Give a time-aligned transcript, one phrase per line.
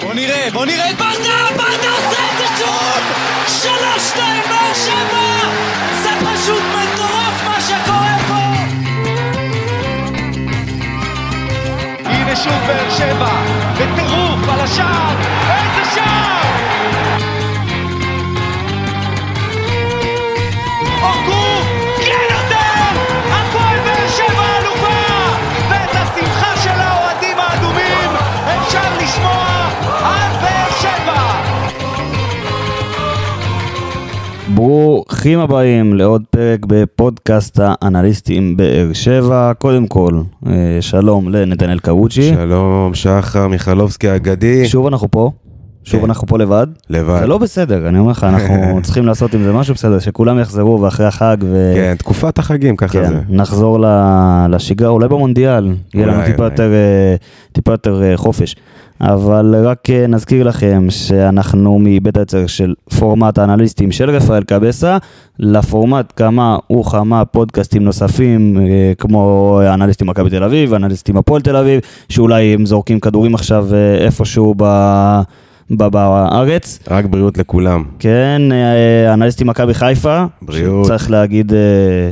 [0.00, 3.02] בוא נראה, בוא נראה את ברדה, ברדה עושה את זה שוב!
[3.48, 5.38] שלוש, שתיים, באר שבע!
[6.02, 8.42] זה פשוט מטורף מה שקורה פה!
[12.04, 13.42] הנה שוב באר שבע,
[13.74, 15.16] בטירוף על השער,
[15.50, 16.35] איזה שער!
[34.56, 39.52] ברוכים הבאים לעוד פרק בפודקאסט האנליסטים באר שבע.
[39.58, 42.34] קודם כל, אה, שלום לנתנאל קרוצ'י.
[42.34, 44.68] שלום, שחר מיכלובסקי האגדי.
[44.68, 45.30] שוב אנחנו פה,
[45.84, 46.06] שוב כן.
[46.06, 46.66] אנחנו פה לבד.
[46.90, 47.20] לבד.
[47.20, 50.80] זה לא בסדר, אני אומר לך, אנחנו צריכים לעשות עם זה משהו בסדר, שכולם יחזרו
[50.80, 51.72] ואחרי החג ו...
[51.74, 53.20] כן, תקופת החגים, ככה כן, זה.
[53.28, 53.78] נחזור
[54.48, 56.52] לשגרה, אולי במונדיאל, יהיה לנו אולי, טיפה אולי.
[56.52, 57.16] יותר, אה,
[57.52, 58.56] טיפה יותר אה, חופש.
[59.00, 64.98] אבל רק אה, נזכיר לכם שאנחנו מבית היוצר של פורמט האנליסטים של רפאל קבסה,
[65.38, 71.80] לפורמט כמה וכמה פודקאסטים נוספים, אה, כמו אנליסטים מכבי תל אביב, אנליסטים הפועל תל אביב,
[72.08, 74.64] שאולי הם זורקים כדורים עכשיו אה, איפשהו ב...
[75.70, 76.78] בארץ.
[76.90, 77.82] רק בריאות לכולם.
[77.98, 80.86] כן, אה, אנליסטים מכבי חיפה, בריאות.
[80.86, 81.58] צריך להגיד אה,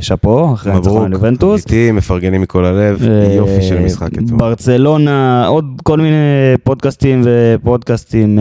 [0.01, 0.85] שאפו, אחרי מברוק.
[0.85, 1.61] הניצחון על יובנטוס.
[1.65, 4.39] איתי, מפרגנים מכל הלב, אה, יופי של משחק אתמול.
[4.39, 6.15] ברצלונה, עוד כל מיני
[6.63, 8.39] פודקאסטים ופודקאסטים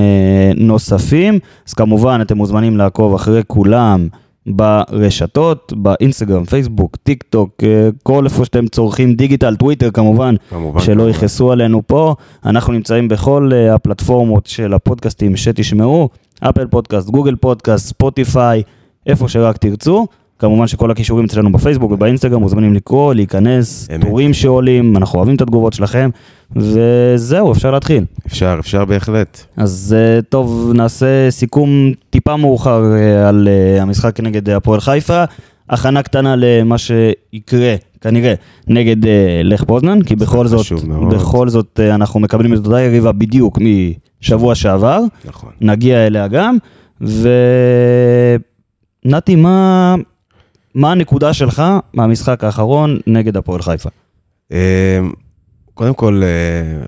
[0.57, 1.39] נוספים.
[1.69, 4.09] אז כמובן, אתם מוזמנים לעקוב אחרי כולם
[4.47, 10.81] ברשתות, באינסטגרם, פייסבוק, טיק טוק, אה, כל איפה שאתם צורכים דיגיטל, טוויטר כמובן, כמובן.
[10.81, 11.11] שלא כמובן.
[11.11, 12.15] יכעסו עלינו פה.
[12.45, 16.09] אנחנו נמצאים בכל אה, הפלטפורמות של הפודקאסטים שתשמעו,
[16.41, 18.63] אפל פודקאסט, גוגל פודקאסט, ספוטיפיי,
[19.07, 20.07] איפה שרק תרצו.
[20.39, 24.01] כמובן שכל הקישורים אצלנו בפייסבוק ובאינסטגרם מוזמנים לקרוא, להיכנס, אמת.
[24.01, 26.11] טורים שעולים, אנחנו אוהבים את התגובות שלכם,
[26.57, 28.05] וזהו, אפשר להתחיל.
[28.27, 29.45] אפשר, אפשר בהחלט.
[29.57, 35.25] אז אה, טוב, נעשה סיכום טיפה מאוחר אה, על אה, המשחק נגד הפועל חיפה.
[35.71, 38.35] הכנה קטנה למה שיקרה, כנראה,
[38.69, 38.97] נגד
[39.45, 41.15] לך פוזנן, כי בכל זאת, מאוד.
[41.15, 43.59] בכל זאת אנחנו מקבלים את אותה יריבה בדיוק
[44.23, 45.51] משבוע שעבר, נכון.
[45.61, 46.57] נגיע אליה גם,
[49.05, 49.95] ונתי, מה,
[50.75, 51.63] מה הנקודה שלך
[51.95, 53.89] מהמשחק האחרון נגד הפועל חיפה?
[54.53, 55.01] אה,
[55.75, 56.85] קודם כל, אה,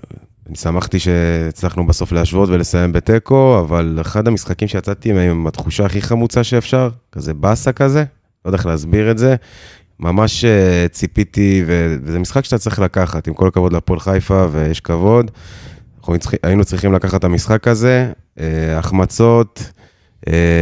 [0.47, 6.01] אני שמחתי שהצלחנו בסוף להשוות ולסיים בתיקו, אבל אחד המשחקים שיצאתי מהם עם התחושה הכי
[6.01, 7.99] חמוצה שאפשר, כזה באסה כזה,
[8.45, 9.35] לא יודע איך להסביר את זה.
[9.99, 15.31] ממש אה, ציפיתי, וזה משחק שאתה צריך לקחת, עם כל הכבוד להפועל חיפה, ויש כבוד.
[15.99, 19.71] אנחנו היינו צריכים לקחת את המשחק הזה, אה, החמצות,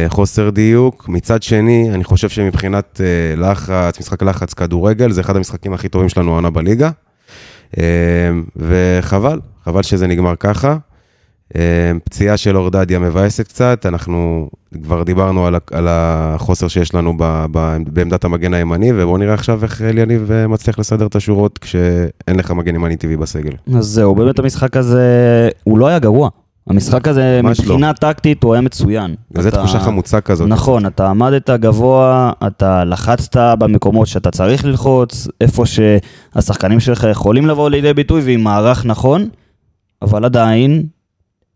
[0.08, 1.08] חוסר דיוק.
[1.08, 6.08] מצד שני, אני חושב שמבחינת אה, לחץ, משחק לחץ כדורגל, זה אחד המשחקים הכי טובים
[6.08, 6.90] שלנו העונה בליגה.
[7.78, 7.82] אה,
[8.56, 10.76] וחבל, חבל שזה נגמר ככה.
[11.56, 14.50] אה, פציעה של אורדדיה מבאסת קצת, אנחנו
[14.84, 17.16] כבר דיברנו על, החוסר שיש לנו
[17.86, 22.50] בעמדת המגן הימני, ובואו נראה עכשיו איך אליניב אה, מצליח לסדר את השורות כשאין לך
[22.50, 23.52] מגן ימני טבעי בסגל.
[23.76, 26.28] אז זהו, באמת המשחק הזה, הוא לא היה גרוע.
[26.66, 27.50] המשחק הזה, לא.
[27.50, 29.14] מבחינה טקטית, הוא היה מצוין.
[29.38, 30.48] זו אתה- תחושה חמוצה כזאת.
[30.48, 37.70] נכון, אתה עמדת גבוה, אתה לחצת במקומות שאתה צריך ללחוץ, איפה שהשחקנים שלך יכולים לבוא
[37.70, 39.28] לידי ביטוי ועם מערך נכון,
[40.02, 40.86] אבל עדיין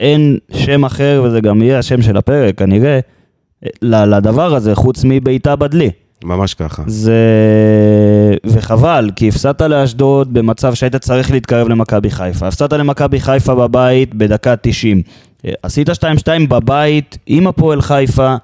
[0.00, 3.00] אין שם אחר, וזה גם יהיה השם של הפרק, כנראה,
[3.82, 5.90] לדבר הזה, חוץ מבעיטה בדלי.
[6.24, 6.82] ממש ככה.
[6.86, 7.14] זה...
[8.46, 12.48] וחבל, כי הפסדת לאשדוד במצב שהיית צריך להתקרב למכבי חיפה.
[12.48, 15.02] הפסדת למכבי חיפה בבית בדקה 90.
[15.62, 15.92] עשית 2-2
[16.48, 18.36] בבית עם הפועל חיפה.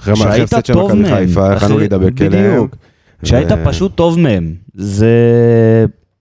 [0.00, 1.14] אחרי שהיית טוב מהם.
[1.14, 2.50] חיפה, יכלנו להידבק אליהם.
[2.50, 2.76] בדיוק.
[3.24, 4.54] שהיית פשוט טוב מהם.
[4.74, 5.16] זה...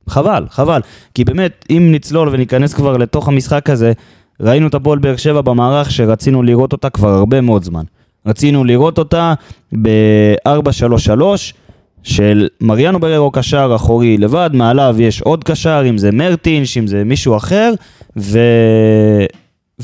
[0.09, 0.81] חבל, חבל.
[1.13, 3.91] כי באמת, אם נצלול וניכנס כבר לתוך המשחק הזה,
[4.40, 7.84] ראינו את הפועל באר שבע במערך שרצינו לראות אותה כבר הרבה מאוד זמן.
[8.26, 9.34] רצינו לראות אותה
[9.82, 11.22] ב-4-3-3
[12.04, 17.03] של מריאנו בררו קשר אחורי לבד, מעליו יש עוד קשר, אם זה מרטינש, אם זה
[17.03, 17.73] מישהו אחר,
[18.18, 18.40] ו...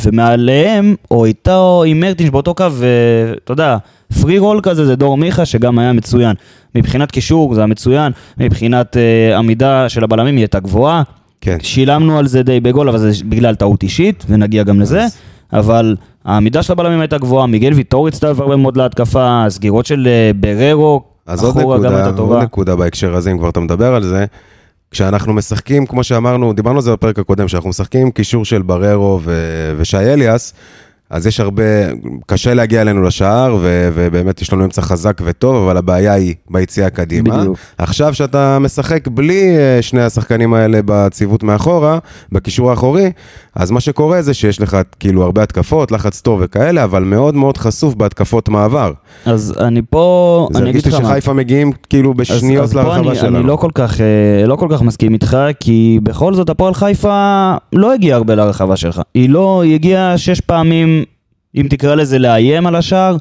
[0.04, 3.78] ומעליהם, או איתו עם מרטינש באותו קו, ואתה יודע,
[4.22, 6.36] פרי רול כזה זה דור מיכה שגם היה מצוין.
[6.76, 11.04] מבחינת קישור זה היה מצוין, מבחינת uh, עמידה של הבלמים היא הייתה גבוהה.
[11.42, 11.58] כן.
[11.62, 15.06] שילמנו על זה די בגול, אבל זה בגלל טעות אישית, ונגיע גם לזה.
[15.54, 15.96] אבל
[16.28, 21.04] העמידה של הבלמים הייתה גבוהה, מיגל ויטור הצטרף הרבה מאוד להתקפה, הסגירות של אה, בררו,
[21.26, 22.44] אז עוד נקודה, עוד.
[22.44, 24.26] נקודה בהקשר הזה, אם כבר אתה מדבר על זה,
[24.92, 29.74] כשאנחנו משחקים, כמו שאמרנו, דיברנו על זה בפרק הקודם, שאנחנו משחקים קישור של בררו ו-
[29.78, 30.54] ושי אליאס,
[31.10, 31.64] אז יש הרבה,
[32.26, 36.90] קשה להגיע אלינו לשער, ו- ובאמת יש לנו אמצע חזק וטוב, אבל הבעיה היא ביציאה
[36.90, 37.38] קדימה.
[37.38, 37.58] בדיוק.
[37.78, 42.00] עכשיו שאתה משחק בלי אה, שני השחקנים האלה בציוות מאחורה,
[42.32, 43.12] בקישור האחורי,
[43.56, 47.58] אז מה שקורה זה שיש לך כאילו הרבה התקפות, לחץ טוב וכאלה, אבל מאוד מאוד
[47.58, 48.92] חשוף בהתקפות מעבר.
[49.26, 51.12] אז אני פה, זה אני הרגיש אגיד לי לך מה.
[51.14, 53.38] שחיפה מגיעים כאילו בשניות אז פה לרחבה אני, שלנו.
[53.38, 57.54] אני לא כל, כך, אה, לא כל כך מסכים איתך, כי בכל זאת הפועל חיפה
[57.74, 59.02] לא הגיעה הרבה לרחבה שלך.
[59.14, 60.97] היא לא, היא הגיעה שש פעמים,
[61.56, 63.18] אם תקרא לזה לאיים על השער,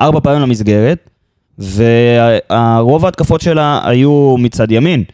[0.00, 1.10] ארבע פעמים למסגרת,
[1.58, 5.04] ורוב ההתקפות שלה היו מצד ימין.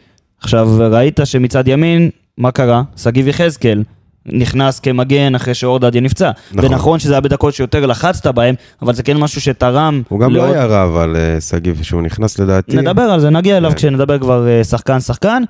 [0.41, 2.83] עכשיו, ראית שמצד ימין, מה קרה?
[2.97, 3.83] שגיב יחזקאל.
[4.25, 6.31] נכנס כמגן אחרי שאורדדיה נפצע.
[6.51, 6.71] נכון.
[6.71, 10.43] ונכון שזה היה בדקות שיותר לחצת בהם, אבל זה כן משהו שתרם הוא גם לא
[10.45, 12.77] היה רע, אבל אה, שגיב, שהוא נכנס לדעתי.
[12.77, 13.75] נדבר על זה, נגיע אליו כן.
[13.75, 15.43] כשנדבר כבר אה, שחקן-שחקן,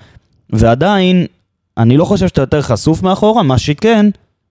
[0.50, 1.25] ועדיין,
[1.77, 4.06] אני לא חושב שאתה יותר חשוף מאחורה, מה שכן,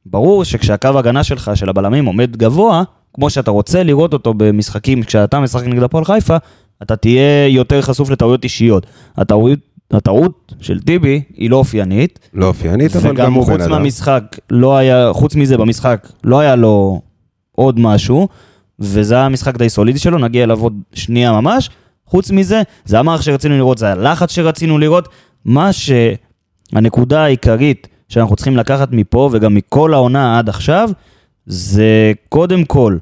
[0.06, 2.82] ברור שכשהקו הגנה שלך, של הבלמים, עומד גבוה,
[3.14, 6.36] כמו שאתה רוצה לראות אותו במשחקים, כשאתה משחק נגד הפועל חיפה,
[6.82, 8.86] אתה תהיה יותר חשוף לטעויות אישיות.
[9.16, 9.58] הטעות,
[9.90, 13.70] הטעות של טיבי היא לא אופיינית, לא אופיינית, אבל גם וגם הוא בן חוץ אדם.
[13.70, 17.00] מהמשחק, לא היה, חוץ מזה במשחק, לא היה לו
[17.52, 18.28] עוד משהו,
[18.78, 21.70] וזה היה משחק די סולידי שלו, נגיע אליו עוד שנייה ממש.
[22.06, 25.08] חוץ מזה, זה המערך שרצינו לראות, זה הלחץ שרצינו לראות.
[25.44, 30.90] מה שהנקודה העיקרית שאנחנו צריכים לקחת מפה, וגם מכל העונה עד עכשיו,
[31.46, 32.96] זה קודם כל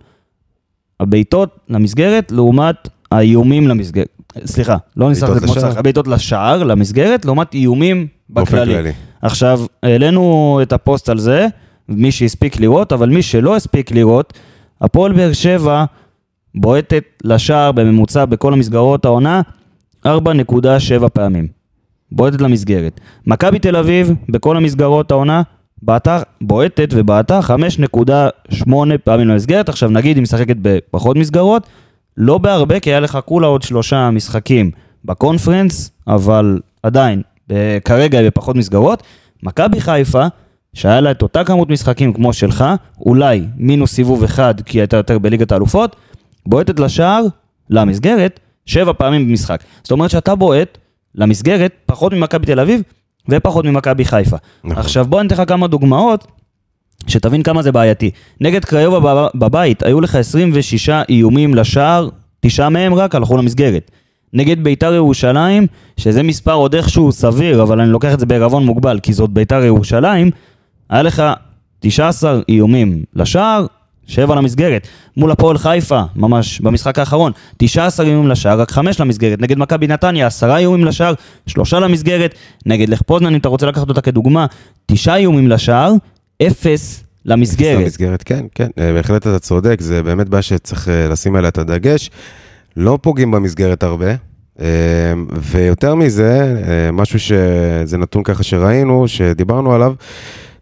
[1.00, 4.08] הבעיטות למסגרת לעומת האיומים למסגרת.
[4.44, 5.54] סליחה, לא ניסחתי את זה כמו.
[5.54, 8.74] שצריך, הבעיטות לשער, למסגרת, לעומת איומים בכללי.
[8.74, 8.92] כללי.
[9.22, 11.46] עכשיו, העלינו את הפוסט על זה,
[11.88, 14.32] מי שהספיק לראות, אבל מי שלא הספיק לראות,
[14.80, 15.84] הפועל באר שבע
[16.54, 19.40] בועטת לשער בממוצע בכל המסגרות העונה
[20.06, 20.10] 4.7
[21.12, 21.61] פעמים.
[22.12, 23.00] בועטת למסגרת.
[23.26, 25.42] מכבי תל אביב, בכל המסגרות העונה,
[25.82, 28.72] בעטה, בועטת ובעטה 5.8
[29.04, 29.68] פעמים למסגרת.
[29.68, 31.66] עכשיו נגיד היא משחקת בפחות מסגרות,
[32.16, 34.70] לא בהרבה, כי היה לך כולה עוד שלושה משחקים
[35.04, 37.22] בקונפרנס, אבל עדיין,
[37.52, 39.02] ב- כרגע היא בפחות מסגרות.
[39.42, 40.26] מכבי חיפה,
[40.74, 42.64] שהיה לה את אותה כמות משחקים כמו שלך,
[43.00, 45.96] אולי מינוס סיבוב אחד, כי הייתה יותר בליגת האלופות,
[46.46, 47.22] בועטת לשער,
[47.70, 49.62] למסגרת, שבע פעמים במשחק.
[49.82, 50.78] זאת אומרת שאתה בועט
[51.14, 52.82] למסגרת פחות ממכבי תל אביב
[53.28, 54.36] ופחות ממכבי חיפה.
[54.64, 54.78] נכון.
[54.78, 56.26] עכשיו בוא אני אתן לך כמה דוגמאות,
[57.06, 58.10] שתבין כמה זה בעייתי.
[58.40, 62.08] נגד קריובה בב- בבית היו לך 26 איומים לשער,
[62.40, 63.90] תשעה מהם רק הלכו למסגרת.
[64.32, 65.66] נגד ביתר ירושלים,
[65.96, 69.64] שזה מספר עוד איכשהו סביר, אבל אני לוקח את זה בערבון מוגבל, כי זאת ביתר
[69.64, 70.30] ירושלים,
[70.90, 71.22] היה לך
[71.80, 73.66] 19 איומים לשער,
[74.12, 74.86] 7 למסגרת.
[75.16, 79.40] מול הפועל חיפה, ממש במשחק האחרון, 19 איומים לשער, רק 5 למסגרת.
[79.40, 81.14] נגד מכבי נתניה, 10 איומים לשער,
[81.46, 82.34] 3 למסגרת.
[82.66, 84.46] נגד לך פוזנן, אם אתה רוצה לקחת אותה כדוגמה,
[84.86, 85.92] 9 איומים לשער,
[86.42, 87.82] 0 למסגרת.
[87.82, 91.58] למסגרת, כן, כן, אה, בהחלט אתה צודק, זה באמת בעיה שצריך אה, לשים עליה את
[91.58, 92.10] הדגש.
[92.76, 94.14] לא פוגעים במסגרת הרבה,
[94.60, 94.66] אה,
[95.40, 96.62] ויותר מזה,
[96.92, 99.94] משהו שזה נתון ככה שראינו, שדיברנו עליו,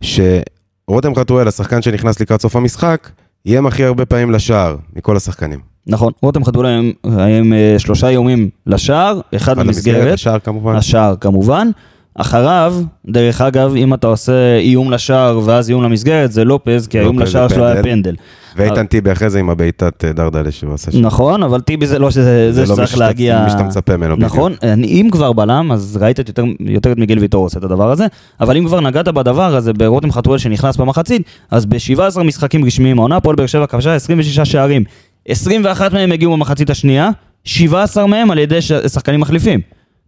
[0.01, 3.09] שרותם חתואל, השחקן שנכנס לקראת סוף המשחק,
[3.47, 5.61] איים הכי הרבה פעמים לשער מכל השחקנים.
[5.87, 10.77] נכון, רותם חתולה הם, הם אה, שלושה איומים לשער, אחד אבל למסגרת, לשער כמובן.
[10.77, 11.71] השער כמובן.
[12.15, 12.75] אחריו,
[13.07, 17.49] דרך אגב, אם אתה עושה איום לשער ואז איום למסגרת, זה לופז, כי האיום לשער
[17.49, 18.15] שלו היה פנדל.
[18.57, 21.01] ואיתן טיבי אחרי זה עם הבעיטת אה, דרדלה שהוא עשה שם.
[21.01, 22.23] נכון, אבל טיבי זה לא שזה
[22.53, 23.47] זה זה לא שצריך מי שאתה- להגיע...
[23.67, 24.17] מצפה ממנו.
[24.19, 24.55] נכון,
[24.85, 26.45] אם כבר בלם, אז ראית יותר,
[26.93, 28.07] את מיגל ויטור עושה את הדבר הזה,
[28.41, 33.17] אבל אם כבר נגעת בדבר הזה ברותם חתואל שנכנס במחצית, אז ב-17 משחקים רשמיים העונה,
[33.17, 34.85] הפועל באר שבע כבשה 26 שערים.
[35.29, 37.11] 21 מהם הגיעו במחצית השנייה,
[37.45, 39.61] 17 מהם על ידי שחקנים מחליפים.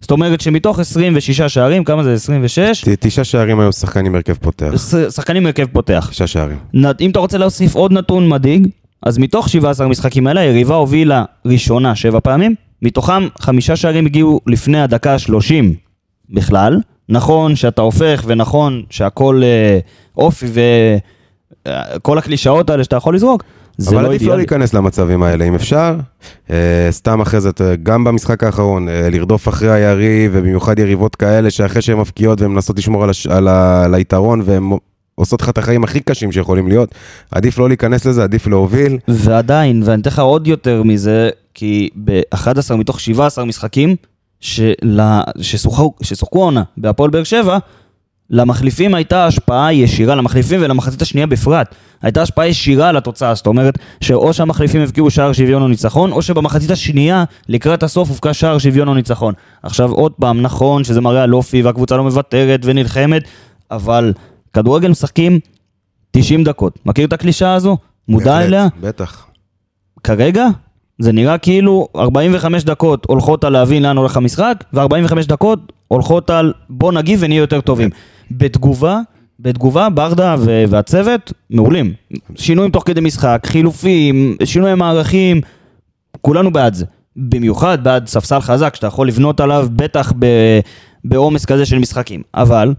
[0.02, 2.12] זאת אומרת שמתוך 26 שערים, כמה זה?
[2.12, 2.80] 26?
[2.84, 4.72] ת- תשעה שערים היו שחקן עם הרכב פותח.
[5.10, 6.08] שחקנים הרכב פותח.
[6.10, 6.58] תשעה שערים.
[7.00, 8.68] אם אתה רוצה להוסיף עוד נתון מדאיג,
[9.02, 14.80] אז מתוך 17 המשחקים האלה, היריבה הובילה ראשונה שבע פעמים, מתוכם חמישה שערים הגיעו לפני
[14.82, 15.64] הדקה ה-30
[16.30, 16.80] בכלל.
[17.08, 19.78] נכון שאתה הופך, ונכון שהכל אה,
[20.16, 20.46] אופי
[21.96, 23.44] וכל הקלישאות האלה שאתה יכול לזרוק,
[23.78, 24.36] זה אבל לא עדיף לא אידיאלי.
[24.36, 25.96] להיכנס למצבים האלה אם אפשר.
[26.50, 27.50] אה, סתם אחרי זה,
[27.82, 32.78] גם במשחק האחרון, אה, לרדוף אחרי היריב, ובמיוחד יריבות כאלה שאחרי שהן מפקיעות והן מנסות
[32.78, 33.26] לשמור על, הש...
[33.26, 33.84] על, ה...
[33.84, 34.70] על היתרון, והן
[35.14, 36.94] עושות לך את החיים הכי קשים שיכולים להיות,
[37.30, 38.98] עדיף לא להיכנס לזה, עדיף להוביל.
[39.08, 43.96] ועדיין, ואני אתן לך עוד יותר מזה, כי ב-11 מתוך 17 משחקים
[45.40, 47.58] ששוחקו העונה בהפועל באר שבע,
[48.32, 53.78] למחליפים הייתה השפעה ישירה, למחליפים ולמחצית השנייה בפרט, הייתה השפעה ישירה על התוצאה, זאת אומרת
[54.00, 58.88] שאו שהמחליפים הבקיעו שער שוויון או ניצחון, או שבמחצית השנייה לקראת הסוף הובקע שער שוויון
[58.88, 59.34] או ניצחון.
[59.62, 63.22] עכשיו עוד פעם, נכון שזה מראה על אופי והקבוצה לא מוותרת ונלחמת,
[63.70, 64.12] אבל
[64.52, 65.38] כדורגל משחקים
[66.10, 66.78] 90 דקות.
[66.86, 67.76] מכיר את הקלישאה הזו?
[68.08, 68.66] מודע בהחלט, אליה?
[68.80, 69.26] בטח.
[70.04, 70.46] כרגע
[70.98, 76.52] זה נראה כאילו 45 דקות הולכות על להבין לאן הולך המשחק, ו-45 דקות הולכות על
[76.70, 77.90] בוא נגיב ונהיה יותר טובים.
[78.30, 79.00] בתגובה,
[79.40, 81.92] בתגובה ברדה ו- והצוות מעולים.
[82.34, 85.40] שינויים תוך כדי משחק, חילופים, שינויי מערכים,
[86.20, 86.86] כולנו בעד זה.
[87.16, 90.12] במיוחד בעד ספסל חזק שאתה יכול לבנות עליו, בטח
[91.04, 92.22] בעומס כזה של משחקים.
[92.34, 92.74] אבל,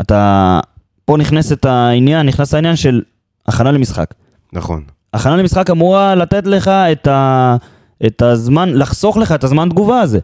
[0.00, 0.60] אתה...
[1.04, 3.02] פה נכנס את העניין, נכנס העניין של
[3.46, 4.14] הכנה למשחק.
[4.52, 4.82] נכון.
[5.14, 7.56] הכנה למשחק אמורה לתת לך את, ה...
[8.06, 10.18] את הזמן, לחסוך לך את הזמן תגובה הזה.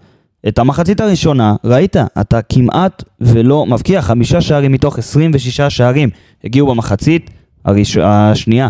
[0.48, 6.08] את המחצית הראשונה, ראית, אתה כמעט ולא מבקיע, חמישה שערים מתוך 26 שערים
[6.44, 7.30] הגיעו במחצית
[7.64, 7.96] הראש...
[7.96, 8.68] השנייה.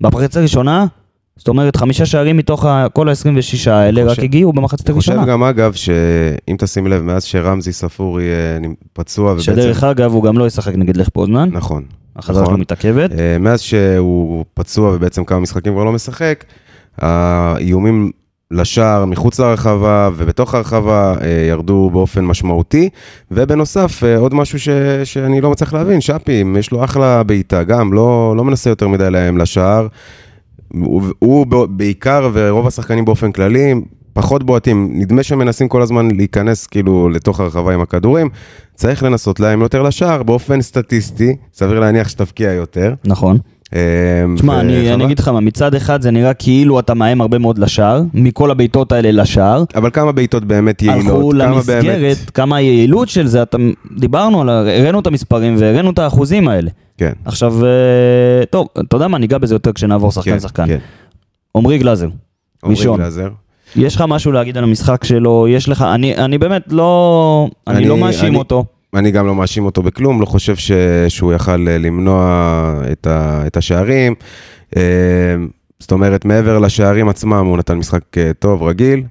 [0.00, 0.86] במחצית הראשונה,
[1.36, 2.66] זאת אומרת חמישה שערים מתוך.
[2.92, 5.32] כל ה-26 האלה רק חושב- הגיעו במחצית אני חושב הראשונה.
[5.32, 8.24] גם, אגב, שאם תשים לב, מאז שרמזי ספורי
[8.92, 9.42] פצוע, ובעצם...
[9.44, 11.84] שדרך אגב הוא גם לא ישחק נגד לך פוזנן, נכון.
[12.16, 12.60] החזרה שלו נכון.
[12.60, 13.12] מתעכבת.
[13.12, 16.44] אה, מאז שהוא פצוע ובעצם כמה משחקים כבר לא משחק,
[16.98, 18.10] האיומים
[18.52, 22.88] לשער מחוץ לרחבה ובתוך הרחבה אה, ירדו באופן משמעותי.
[23.30, 24.68] ובנוסף, אה, עוד משהו ש,
[25.04, 29.10] שאני לא מצליח להבין, שפי, יש לו אחלה בעיטה, גם לא, לא מנסה יותר מדי
[29.10, 29.86] להם לשער.
[30.68, 33.74] הוא, הוא בעיקר, ורוב השחקנים באופן כללי,
[34.12, 34.88] פחות בועטים.
[34.92, 38.28] נדמה שהם מנסים כל הזמן להיכנס כאילו לתוך הרחבה עם הכדורים.
[38.74, 42.94] צריך לנסות להם יותר לשער באופן סטטיסטי, סביר להניח שתבקיע יותר.
[43.04, 43.38] נכון.
[44.36, 44.92] תשמע, אני, וחבל.
[44.92, 48.50] אני אגיד לך מה, מצד אחד זה נראה כאילו אתה מאיים הרבה מאוד לשער, מכל
[48.50, 49.64] הבעיטות האלה לשער.
[49.74, 51.06] אבל כמה בעיטות באמת יעילות?
[51.06, 52.30] הלכו כמה למסגרת, באמת...
[52.30, 53.58] כמה היעילות של זה, אתה,
[53.98, 56.70] דיברנו על, הראינו את המספרים והראינו את האחוזים האלה.
[56.98, 57.12] כן.
[57.24, 57.70] עכשיו, אה,
[58.50, 60.66] טוב, אתה יודע מה, ניגע בזה יותר כשנעבור שחקן כן, שחקן.
[60.66, 60.78] כן.
[61.56, 62.08] עמרי גלאזר,
[62.64, 63.00] עמרי ראשון.
[63.00, 63.28] גלאזר.
[63.76, 65.46] יש לך משהו להגיד על המשחק שלו?
[65.48, 68.64] יש לך, אני, אני באמת לא, אני, אני- לא מאשים אני- אותו.
[68.94, 70.72] אני גם לא מאשים אותו בכלום, לא חושב ש...
[71.08, 72.24] שהוא יכל אה, למנוע
[72.92, 73.42] את, ה...
[73.46, 74.14] את השערים.
[74.76, 74.82] אה,
[75.80, 79.02] זאת אומרת, מעבר לשערים עצמם, הוא נתן משחק אה, טוב, רגיל.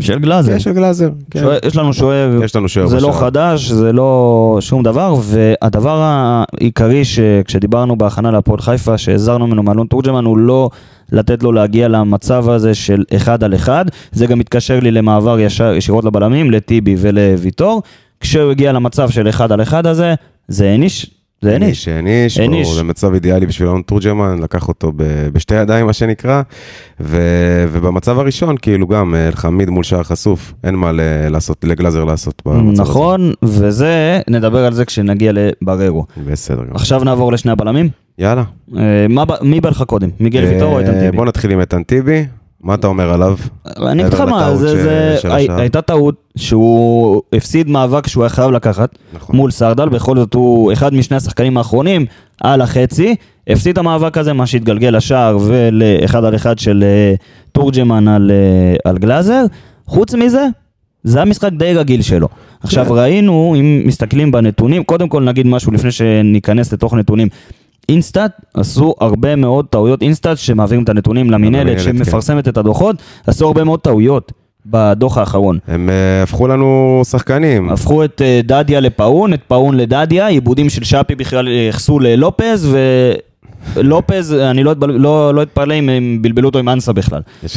[0.00, 0.52] של גלאזר.
[0.52, 1.10] כן, של גלאזר.
[1.30, 1.40] כן.
[1.40, 3.20] שוער- יש לנו שוער, יש לנו שוער זה לא בשער.
[3.20, 10.24] חדש, זה לא שום דבר, והדבר העיקרי שכשדיברנו בהכנה להפועל חיפה, שהזהרנו ממנו מאלון תורג'מן,
[10.24, 10.70] הוא לא
[11.12, 15.74] לתת לו להגיע למצב הזה של אחד על אחד, זה גם מתקשר לי למעבר ישר,
[15.74, 17.82] ישירות לבלמים, לטיבי ולוויטור,
[18.20, 20.14] כשהוא הגיע למצב של אחד על אחד הזה,
[20.48, 21.10] זה העניש,
[21.42, 21.88] זה העניש.
[21.88, 22.62] העניש, העניש.
[22.66, 26.42] ברור, זה מצב אידיאלי בשביל אלון תורג'מן, לקח אותו ב- בשתי ידיים, מה שנקרא,
[27.00, 27.18] ו...
[27.72, 32.42] ובמצב הראשון, כאילו גם, אה, אלחמיד מול שער חשוף, אין מה ל- לעשות, לגלאזר לעשות
[32.46, 36.06] במצב נכון, וזה, נדבר על זה כשנגיע לבררו.
[36.16, 36.30] הזה.
[36.30, 36.62] בסדר.
[36.74, 37.88] עכשיו נעבור לשני הבלמים.
[38.18, 38.42] יאללה.
[38.76, 40.08] אה, מה מי בא לך קודם?
[40.20, 41.16] מיגל ויטור או איתן אה, טיבי?
[41.16, 42.26] בוא נתחיל עם איתן טיבי,
[42.62, 43.36] מה אתה אומר עליו?
[43.76, 44.54] אני אגיד לך מה.
[45.56, 49.36] הייתה טעות שהוא הפסיד מאבק שהוא היה חייב לקחת נכון.
[49.36, 52.06] מול סרדל, בכל זאת הוא אחד משני השחקנים האחרונים
[52.40, 53.16] על החצי,
[53.48, 57.14] הפסיד את המאבק הזה, מה שהתגלגל לשער ולאחד על אחד של אה,
[57.52, 59.44] תורג'מן על, אה, על גלאזר.
[59.86, 60.46] חוץ מזה,
[61.04, 62.28] זה המשחק די רגיל שלו.
[62.62, 62.92] עכשיו כן.
[62.94, 67.28] ראינו, אם מסתכלים בנתונים, קודם כל נגיד משהו לפני שניכנס לתוך נתונים.
[67.88, 72.04] אינסטאט עשו הרבה מאוד טעויות, אינסטאט שמעבירים את הנתונים למינהלת, למינהלת, כן.
[72.04, 72.96] שמפרסמת את הדוחות,
[73.26, 74.32] עשו הרבה מאוד טעויות
[74.66, 75.58] בדוח האחרון.
[75.68, 77.70] הם אה, הפכו לנו שחקנים.
[77.70, 82.76] הפכו את אה, דדיה לפאון, את פאון לדדיה, איבודים של שפי בכלל ייחסו ללופז,
[83.76, 87.20] ולופז, אני לא לא לא אתפלא אם הם בלבלו אותו עם אנסה בכלל.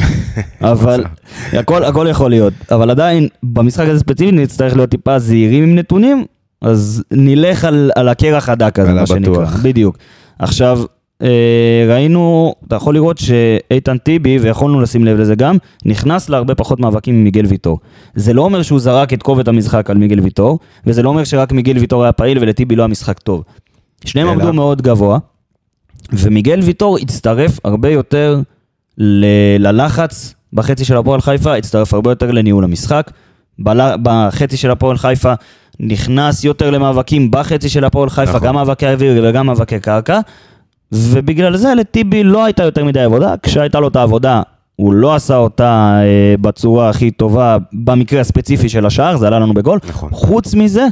[0.60, 1.04] אבל
[1.52, 2.52] הכל, הכל יכול להיות.
[2.70, 6.24] אבל עדיין, במשחק הזה ספציפית נצטרך להיות טיפה זהירים עם נתונים,
[6.64, 9.42] אז נלך על, על הקרח הדק הזה, מה שנקרא.
[9.42, 9.60] הבטוח.
[9.62, 9.98] בדיוק.
[10.38, 10.80] עכשיו,
[11.22, 16.80] אה, ראינו, אתה יכול לראות שאיתן טיבי, ויכולנו לשים לב לזה גם, נכנס להרבה פחות
[16.80, 17.78] מאבקים ממיגל ויטור.
[18.14, 21.52] זה לא אומר שהוא זרק את כובד המשחק על מיגל ויטור, וזה לא אומר שרק
[21.52, 23.44] מיגל ויטור היה פעיל ולטיבי לא היה משחק טוב.
[24.04, 25.18] שניהם עמדו מאוד גבוה,
[26.12, 28.40] ומיגל ויטור הצטרף הרבה יותר
[28.98, 33.10] ל- ללחץ בחצי של הפועל חיפה, הצטרף הרבה יותר לניהול המשחק.
[33.58, 35.32] בל- בחצי של הפועל חיפה
[35.80, 38.46] נכנס יותר למאבקים בחצי של הפועל חיפה, נכון.
[38.48, 40.20] גם מאבקי אוויר וגם מאבקי קרקע,
[40.92, 44.42] ובגלל זה לטיבי לא הייתה יותר מדי עבודה, כשהייתה לו את העבודה
[44.76, 49.54] הוא לא עשה אותה אה, בצורה הכי טובה במקרה הספציפי של השער, זה עלה לנו
[49.54, 49.78] בגול.
[49.88, 50.08] נכון.
[50.12, 50.86] חוץ מזה,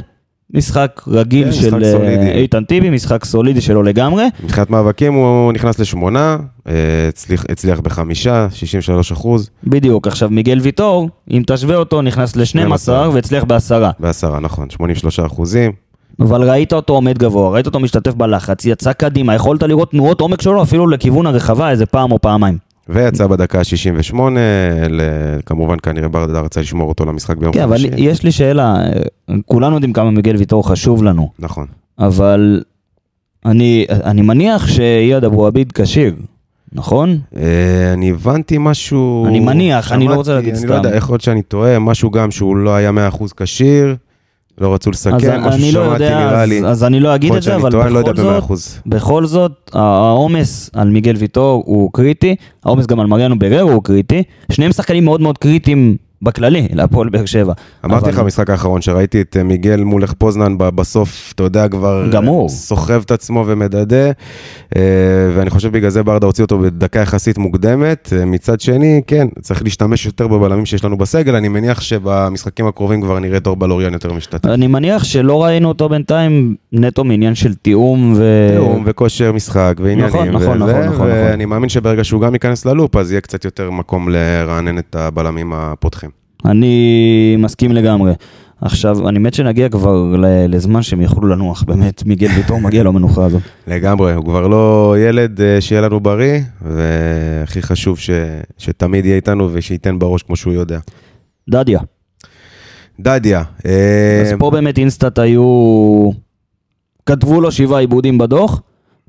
[0.53, 2.31] משחק רגיל כן, של משחק אה.
[2.31, 4.25] איתן טיבי, משחק סולידי שלו לגמרי.
[4.43, 6.73] מבחינת מאבקים הוא נכנס לשמונה, אה,
[7.09, 13.09] הצליח, הצליח בחמישה, 63 אחוז, בדיוק, עכשיו מיגל ויטור, אם תשווה אותו, נכנס ל-12 12.
[13.09, 13.91] והצליח בעשרה.
[13.99, 15.71] בעשרה, נכון, 83 אחוזים.
[16.19, 20.41] אבל ראית אותו עומד גבוה, ראית אותו משתתף בלחץ, יצא קדימה, יכולת לראות תנועות עומק
[20.41, 22.57] שלו אפילו לכיוון הרחבה איזה פעם או פעמיים.
[22.89, 24.15] ויצא בדקה ה-68,
[25.45, 27.95] כמובן כנראה ברדה רצה לשמור אותו למשחק ביום כן, אבל חמישי.
[27.97, 28.75] יש לי שאלה,
[29.45, 31.67] כולנו יודעים כמה מיגל ויטור חשוב לנו, נכון.
[31.99, 32.61] אבל
[33.45, 36.15] אני, אני מניח שאייד אבו עביד כשיר
[36.73, 37.19] נכון?
[37.37, 39.25] אה, אני הבנתי משהו...
[39.27, 40.69] אני מניח, אני לא רוצה להגיד אני סתם.
[40.69, 43.95] לא יודע, יכול להיות שאני טועה, משהו גם שהוא לא היה 100% כשיר,
[44.57, 46.65] לא רצו לסכם, אז משהו אני לא ששמעתי יודע, נראה אז, לי.
[46.65, 48.77] אז אני לא אגיד את זה, אבל אני לא יודע בכל זאת.
[48.85, 54.23] בכל זאת, העומס על מיגל ויטור הוא קריטי, העומס גם על מריאנו בררו הוא קריטי,
[54.51, 57.53] שניהם שחקנים מאוד מאוד קריטיים בכללי, להפועל באר שבע.
[57.85, 61.67] אמרתי אבל- לך במשחק האחרון שראיתי את אה, מיגל מול איך פוזנן בסוף, אתה יודע,
[61.67, 62.49] כבר גם הוא.
[62.49, 64.05] סוחב את עצמו ומדדה,
[64.75, 64.81] אה,
[65.35, 68.13] ואני חושב בגלל זה ברדה הוציא אותו בדקה יחסית מוקדמת.
[68.17, 73.01] אה, מצד שני, כן, צריך להשתמש יותר בבלמים שיש לנו בסגל, אני מניח שבמשחקים הקרובים
[73.01, 74.49] כבר נראה את אור בלוריאן יותר משתתף.
[74.49, 78.23] אני מניח שלא ראינו אותו בינתיים נטו מעניין של תיאום ו...
[78.51, 80.05] תיאום וכושר משחק ועניינים.
[80.05, 83.71] נכון, נכון, נכון, נכון, ואני מאמין שברגע שהוא גם ייכנס ללופ, אז יהיה קצת יותר
[83.71, 86.09] מקום לרענן את הבלמים הפותחים.
[86.45, 88.13] אני מסכים לגמרי.
[88.61, 90.15] עכשיו, אני מת שנגיע כבר
[90.47, 93.41] לזמן שהם יוכלו לנוח, באמת, מיגל ויטור מגיע לו המנוחה הזאת.
[93.67, 98.09] לגמרי, הוא כבר לא ילד, אה, שיהיה לנו בריא, והכי חשוב ש,
[98.57, 100.79] שתמיד יהיה איתנו ושייתן בראש כמו שהוא יודע.
[101.49, 101.79] דדיה.
[102.99, 106.11] דדיה, אה, אז פה באמת אינסטאט היו...
[107.05, 108.61] כתבו לו שבעה איבודים בדוח,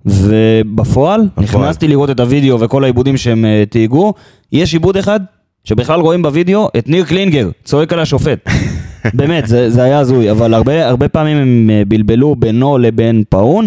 [0.07, 4.14] ובפועל, נכנסתי לראות את הוידאו וכל האיבודים שהם אה, תייגו,
[4.53, 5.21] יש איבוד אחד
[5.64, 8.49] שבכלל רואים בוידאו את ניר קלינגר צועק על השופט.
[9.14, 13.66] באמת, זה, זה היה הזוי, אבל הרבה, הרבה פעמים הם אה, בלבלו בינו לבין פאון,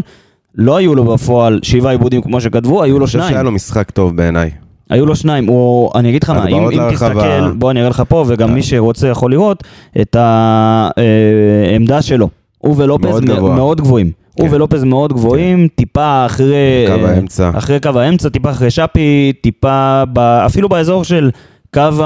[0.56, 3.46] לא היו לו בפועל שבעה איבודים כמו שכתבו, היו אני לו חושב שהיה שניים.
[3.46, 4.50] לו משחק טוב בעיניי.
[4.90, 7.10] היו לו שניים, הוא, אני אגיד לך מה, אם, אם להרחבה.
[7.10, 9.64] תסתכל, בוא אני אראה לך פה, וגם מי שרוצה יכול לראות
[10.02, 12.30] את העמדה שלו.
[12.58, 13.56] הוא ולופז מאוד גבוה.
[13.56, 14.12] מאוד גבוהים.
[14.34, 14.54] הוא כן.
[14.54, 16.86] ולופז מאוד גבוהים, טיפה אחרי...
[16.88, 17.52] קו אה, האמצע.
[17.54, 21.30] אחרי קו האמצע, טיפה אחרי שפי, טיפה, ב, אפילו באזור של
[21.78, 22.04] קו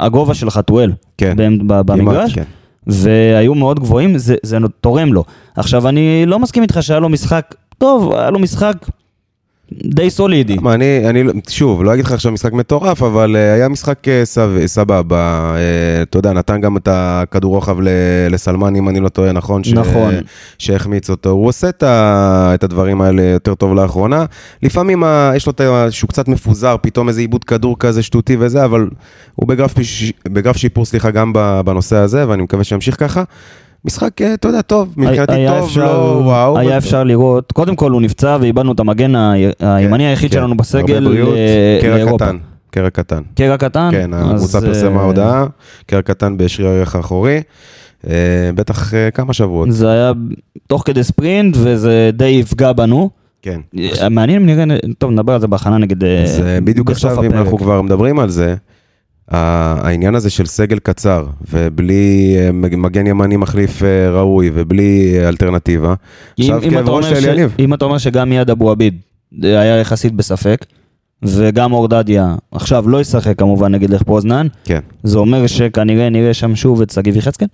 [0.00, 0.92] הגובה של חתואל.
[1.18, 1.36] כן.
[1.66, 2.34] במגרש.
[2.34, 2.42] כן.
[2.86, 5.24] והיו מאוד גבוהים, זה, זה תורם לו.
[5.56, 8.76] עכשיו, אני לא מסכים איתך שהיה לו משחק טוב, היה לו משחק
[9.72, 10.56] די סולידי.
[10.60, 13.98] מה, אני, אני, לא- שוב, לא אגיד לך עכשיו משחק מטורף, אבל אה, היה משחק
[14.24, 15.52] סב- סבבה.
[15.56, 17.76] אה, אתה יודע, נתן גם את הכדור רוחב
[18.30, 19.62] לסלמן, אם אני לא טועה, נכון?
[19.74, 20.14] נכון.
[20.58, 21.30] שהחמיץ אותו.
[21.30, 24.24] הוא עושה את, ה, את הדברים האלה יותר טוב לאחרונה.
[24.62, 25.86] לפעמים ה, יש לו את ה...
[25.90, 28.88] שהוא קצת מפוזר, פתאום איזה עיבוד כדור כזה שטותי וזה, אבל
[29.34, 29.74] הוא בגרף,
[30.28, 31.32] בגרף שיפור, סליחה, גם
[31.64, 33.22] בנושא הזה, ואני מקווה שימשיך ככה.
[33.86, 36.58] משחק, אה, אתה יודע, טוב, מבחינתי טוב, אפשר, לא וואו.
[36.58, 39.12] היה אפשר לראות, קודם כל הוא נפצע ואיבדנו את המגן
[39.60, 40.36] הימני היחיד כן.
[40.36, 41.16] שלנו בסגל
[41.80, 42.24] קרע לאירופה.
[42.70, 43.22] קרע קטן.
[43.34, 43.88] קרע קטן?
[43.90, 45.46] כן, הקבוצה אה, פרסמה הודעה,
[45.86, 47.42] קרע קטן בשריר הערך האחורי,
[48.08, 48.12] אה,
[48.54, 49.72] בטח אה, כמה שבועות.
[49.72, 50.12] זה היה
[50.66, 53.10] תוך כדי ספרינט וזה די יפגע בנו.
[53.42, 53.60] כן.
[54.02, 56.04] אה, מעניין אם נראה, טוב נדבר על זה בהכנה נגד...
[56.04, 57.32] אה, זה בדיוק עכשיו, אם.
[57.32, 58.54] אנחנו כבר מדברים על זה,
[59.30, 65.94] העניין הזה של סגל קצר, ובלי אה, מג- מגן ימני מחליף אה, ראוי, ובלי אלטרנטיבה,
[66.38, 67.28] אם, עכשיו כאב ראש אומר של.
[67.28, 67.54] יניב.
[67.58, 68.94] אם אתה אומר שגם מיד אבו עביד
[69.44, 70.66] אה, היה יחסית בספק,
[71.22, 74.80] וגם אורדדיה עכשיו לא ישחק כמובן נגד לך פוזנן, כן.
[75.02, 77.46] זה אומר שכנראה נראה שם שוב את שגיב יחזקאל?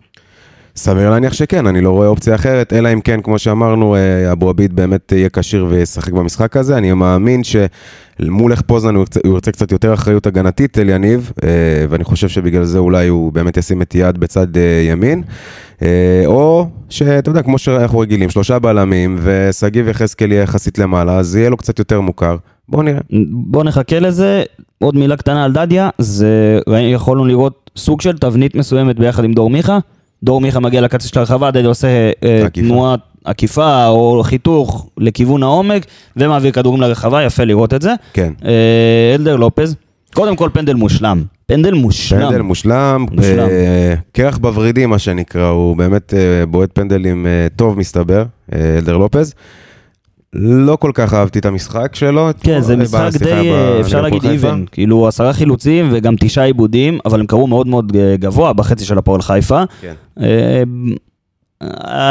[0.77, 4.49] סביר להניח שכן, אני לא רואה אופציה אחרת, אלא אם כן, כמו שאמרנו, אה, אבו
[4.49, 6.77] עביד באמת יהיה כשיר וישחק במשחק הזה.
[6.79, 11.49] אני מאמין שמול איך פוזנן הוא ירצה- קצת יותר אחריות הגנתית אל יניב, אה,
[11.91, 15.23] ואני חושב שבגלל זה אולי הוא באמת ישים את יד בצד אה, ימין.
[16.27, 21.51] או שאתה יודע, כמו שאנחנו רגילים, שלושה בלמים, ושגיב יחזקאל יהיה יחסית למעלה, אז יהיה
[21.51, 22.37] לו קצת יותר מוכר.
[22.69, 23.01] בואו נראה.
[23.31, 24.43] בוא נחכה לזה.
[24.79, 26.59] עוד מילה קטנה על דדיה, זה
[26.93, 29.79] יכולנו לראות סוג של תבנית מסוימת ביחד עם דור מיכה.
[30.23, 31.89] דור מיכה מגיע לקצה של הרחבה, דדיה עושה
[32.23, 32.67] אה, עקיפה.
[32.67, 37.95] תנועת עקיפה או חיתוך לכיוון העומק, ומעביר כדורים לרחבה, יפה לראות את זה.
[38.13, 38.33] כן.
[38.45, 39.77] אה, אלדר לופז,
[40.15, 41.23] קודם כל פנדל מושלם.
[41.47, 42.29] פנדל מושלם.
[42.29, 43.49] פנדל מושלם, מושלם.
[43.49, 46.15] אה, קרח בוורידים מה שנקרא, הוא באמת
[46.51, 49.35] בועט פנדלים טוב מסתבר, אלדר לופז.
[50.35, 52.29] לא כל כך אהבתי את המשחק שלו.
[52.41, 54.25] כן, זה אה, משחק די, אה, אפשר להגיד.
[54.25, 58.85] איבן, כאילו עשרה חילוצים וגם תשעה עיבודים, אבל הם קרו מאוד מאוד אה, גבוה בחצי
[58.85, 59.63] של הפועל חיפה.
[59.81, 59.95] כן.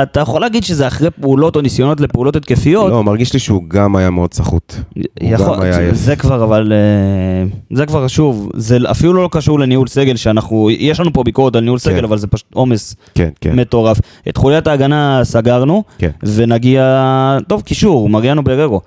[0.03, 3.95] אתה יכול להגיד שזה אחרי פעולות או ניסיונות לפעולות התקפיות, לא, מרגיש לי שהוא גם
[3.95, 4.75] היה מאוד סחוט.
[5.21, 5.95] יכול, גם היה עייף.
[5.95, 10.99] זה כבר אבל, אה, זה כבר שוב, זה אפילו לא קשור לניהול סגל שאנחנו, יש
[10.99, 12.03] לנו פה ביקורת על ניהול סגל, כן.
[12.03, 13.55] אבל זה פשוט עומס כן, כן.
[13.55, 13.99] מטורף.
[14.29, 16.09] את חוליית ההגנה סגרנו, כן.
[16.23, 18.81] ונגיע, טוב, קישור, מריאנו בררו.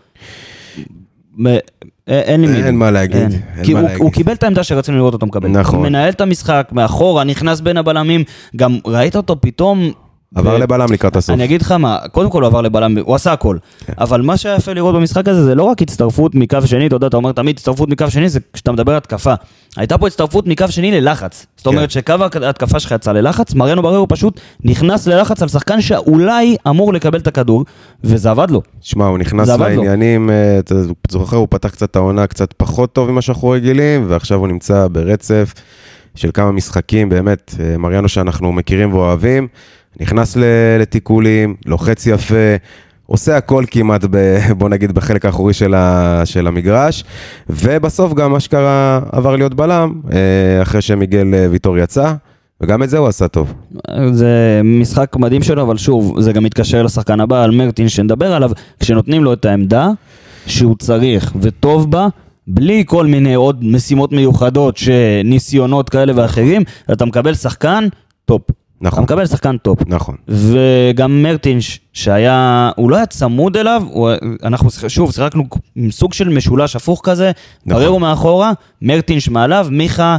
[2.08, 2.64] אה, אין לי מילים.
[2.64, 3.30] אין מה להגיד, אין.
[3.56, 4.02] אין כי מה הוא, להגיד.
[4.02, 5.48] הוא קיבל את העמדה שרצינו לראות אותו מקבל.
[5.48, 5.74] נכון.
[5.74, 8.24] הוא מנהל את המשחק מאחורה, נכנס בין הבלמים,
[8.56, 9.90] גם ראית אותו פתאום
[10.34, 11.34] עבר לבלם לקראת הסוף.
[11.34, 13.56] אני אגיד לך מה, קודם כל הוא עבר לבלם, הוא עשה הכל.
[13.86, 13.92] כן.
[13.98, 17.06] אבל מה שהיה יפה לראות במשחק הזה זה לא רק הצטרפות מקו שני, אתה יודע,
[17.06, 19.34] אתה אומר תמיד הצטרפות מקו שני זה כשאתה מדבר התקפה.
[19.76, 21.46] הייתה פה הצטרפות מקו שני ללחץ.
[21.56, 21.88] זאת אומרת כן.
[21.88, 27.18] שקו ההתקפה שלך יצא ללחץ, מרנו בררו פשוט נכנס ללחץ על שחקן שאולי אמור לקבל
[27.18, 27.64] את הכדור,
[28.04, 28.62] וזה עבד לו.
[28.80, 29.48] שמע, הוא נכנס.
[29.48, 30.74] לעניינים, אה, אתה
[31.10, 35.54] זוכר, הוא פתח קצת העונה קצת פחות טוב ממה שאנחנו רגילים, ועכשיו הוא נמצא ברצף
[36.14, 39.48] של כמה משחקים, באמת, אה, מריאנו שאנחנו מכירים ואוהבים,
[40.00, 42.56] נכנס ל- לתיקולים, לוחץ יפה,
[43.06, 47.04] עושה הכל כמעט, ב, בוא נגיד, בחלק האחורי של, ה, של המגרש,
[47.50, 52.12] ובסוף גם אשכרה עבר להיות בלם, אה, אחרי שמיגל אה, ויטור יצא,
[52.60, 53.54] וגם את זה הוא עשה טוב.
[54.12, 58.50] זה משחק מדהים שלו, אבל שוב, זה גם מתקשר לשחקן הבא, על מרטין, שנדבר עליו,
[58.80, 59.88] כשנותנים לו את העמדה
[60.46, 62.08] שהוא צריך וטוב בה,
[62.46, 67.88] בלי כל מיני עוד משימות מיוחדות, שניסיונות כאלה ואחרים, אתה מקבל שחקן
[68.24, 68.42] טופ.
[68.80, 69.04] נכון.
[69.04, 69.78] אתה מקבל שחקן טופ.
[69.86, 70.14] נכון.
[70.28, 74.10] וגם מרטינש, שהיה, הוא לא היה צמוד אליו, הוא,
[74.42, 75.44] אנחנו שוב שיחקנו
[75.76, 77.30] עם סוג של משולש הפוך כזה,
[77.66, 77.82] נכון.
[77.82, 80.16] באריירו מאחורה, מרטינש מעליו, מיכה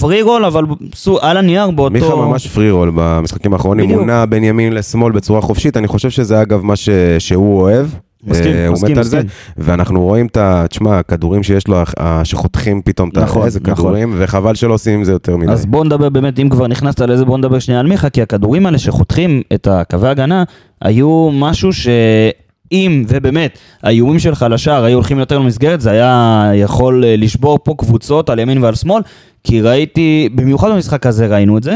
[0.00, 1.92] free role, אבל סו- על הנייר באותו...
[1.92, 3.90] מיכה ממש free role במשחקים האחרונים.
[3.90, 6.88] הוא נע בין ימין לשמאל בצורה חופשית, אני חושב שזה אגב מה ש...
[7.18, 7.86] שהוא אוהב.
[8.26, 9.20] מסכים, אה, הוא מסכים, מת על זה.
[9.56, 10.64] ואנחנו רואים את ה...
[10.68, 11.76] תשמע, הכדורים שיש לו,
[12.24, 13.74] שחותכים פתאום, את נכון, איזה נכון.
[13.74, 15.52] כדורים, וחבל שלא עושים עם זה יותר מדי.
[15.52, 18.66] אז בוא נדבר באמת, אם כבר נכנסת לזה, בוא נדבר שנייה על מיכה, כי הכדורים
[18.66, 20.44] האלה שחותכים את הקווי הגנה,
[20.82, 27.16] היו משהו שאם, ובאמת, האיומים שלך לשער היו הולכים יותר למסגרת, זה היה יכול אה,
[27.16, 29.02] לשבור פה קבוצות על ימין ועל שמאל,
[29.44, 31.74] כי ראיתי, במיוחד במשחק הזה ראינו את זה,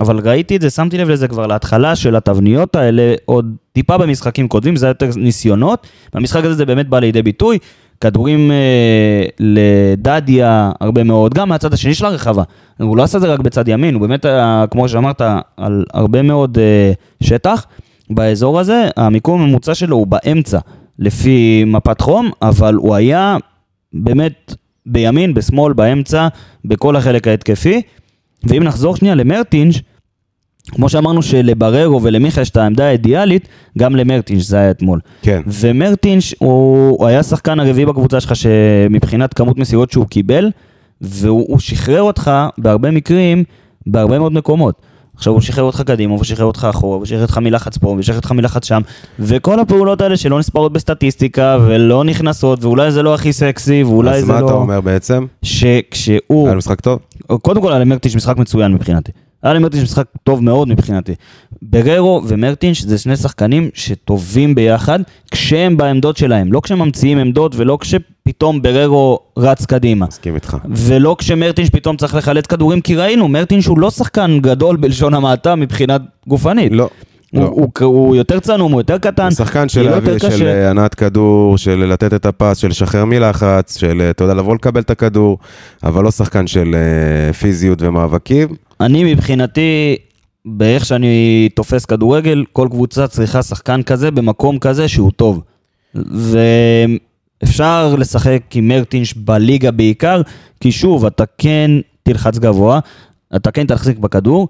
[0.00, 4.48] אבל ראיתי את זה, שמתי לב לזה כבר להתחלה של התבניות האלה, עוד טיפה במשחקים
[4.48, 7.58] קודמים, זה היה יותר ניסיונות, במשחק הזה זה באמת בא לידי ביטוי.
[8.00, 12.42] כדורים אה, לדדיה הרבה מאוד, גם מהצד השני של הרחבה.
[12.80, 15.22] הוא לא עשה זה רק בצד ימין, הוא באמת היה, כמו שאמרת,
[15.56, 17.66] על הרבה מאוד אה, שטח.
[18.10, 20.58] באזור הזה, המיקום הממוצע שלו הוא באמצע,
[20.98, 23.36] לפי מפת חום, אבל הוא היה
[23.92, 24.54] באמת
[24.86, 26.28] בימין, בשמאל, באמצע,
[26.64, 27.82] בכל החלק ההתקפי.
[28.46, 29.82] ואם נחזור שנייה למרטינש,
[30.70, 35.00] כמו שאמרנו שלבררו ולמיכה יש את העמדה האידיאלית, גם למרטינש זה היה אתמול.
[35.22, 40.50] כן, ומרטינש הוא, הוא היה השחקן הרביעי בקבוצה שלך שמבחינת כמות מסירות שהוא קיבל,
[41.00, 43.44] והוא הוא שחרר אותך בהרבה מקרים,
[43.86, 44.82] בהרבה מאוד מקומות.
[45.16, 48.02] עכשיו הוא שחרר אותך קדימה, הוא שחרר אותך אחורה, הוא שחרר אותך מלחץ פה, הוא
[48.02, 48.80] שחרר אותך מלחץ שם,
[49.18, 54.26] וכל הפעולות האלה שלא נספרות בסטטיסטיקה ולא נכנסות, ואולי זה לא הכי סקסי, ואולי אז
[54.26, 54.46] זה מה לא...
[54.46, 55.26] אתה אומר בעצם?
[55.42, 56.46] שכשהוא...
[56.48, 56.98] היה משחק טוב?
[57.42, 59.12] קודם כל, היה למרטינש משחק מצוין מבחינתי.
[59.44, 61.14] היה למרטינש משחק טוב מאוד מבחינתי.
[61.62, 64.98] בררו ומרטינש זה שני שחקנים שטובים ביחד,
[65.30, 66.52] כשהם בעמדות שלהם.
[66.52, 70.06] לא כשהם ממציאים עמדות ולא כשפתאום בררו רץ קדימה.
[70.06, 70.56] מסכים איתך.
[70.70, 75.54] ולא כשמרטינש פתאום צריך לחלץ כדורים, כי ראינו, מרטינש הוא לא שחקן גדול בלשון המעטה
[75.54, 75.96] מבחינה
[76.28, 76.72] גופנית.
[76.72, 76.88] לא,
[77.34, 77.44] לא.
[77.44, 79.22] הוא, הוא יותר צנום, הוא יותר קטן.
[79.22, 84.00] הוא שחקן של להביא, של הנעת כדור, של לתת את הפס, של לשחרר מלחץ, של,
[84.00, 85.38] אה, אתה יודע, לבוא לקבל את הכדור,
[85.82, 88.48] אבל לא שחקן של אה, פיזיות ומאבקים.
[88.80, 89.96] אני מבחינתי,
[90.44, 95.42] באיך שאני תופס כדורגל, כל קבוצה צריכה שחקן כזה במקום כזה שהוא טוב.
[97.42, 100.22] ואפשר לשחק עם מרטינש בליגה בעיקר,
[100.60, 101.70] כי שוב, אתה כן
[102.02, 102.80] תלחץ גבוה,
[103.36, 104.48] אתה כן תחזיק בכדור,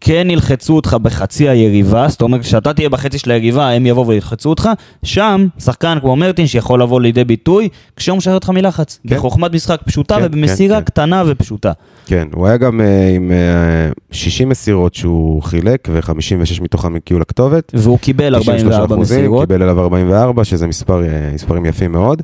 [0.00, 4.50] כן ילחצו אותך בחצי היריבה, זאת אומרת, כשאתה תהיה בחצי של היריבה, הם יבואו וילחצו
[4.50, 4.68] אותך,
[5.02, 8.98] שם, שחקן כמו מרטינש יכול לבוא לידי ביטוי, כשהוא משחרר אותך מלחץ.
[9.08, 9.14] כן.
[9.14, 10.84] בחוכמת משחק פשוטה כן, ובמסירה כן, כן.
[10.84, 11.72] קטנה ופשוטה.
[12.06, 17.72] כן, הוא היה גם אה, עם אה, 60 מסירות שהוא חילק, ו-56 מתוכם הגיעו לכתובת.
[17.74, 19.48] והוא קיבל 44 אחוזים, מסירות.
[19.48, 22.22] קיבל אליו 44, שזה מספר, אה, מספרים יפים מאוד.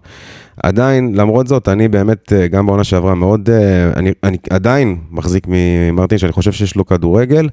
[0.63, 5.47] עדיין, למרות זאת, אני באמת, אה, גם בעונה שעברה מאוד, אה, אני, אני עדיין מחזיק
[5.49, 7.49] ממרטין, שאני חושב שיש לו כדורגל,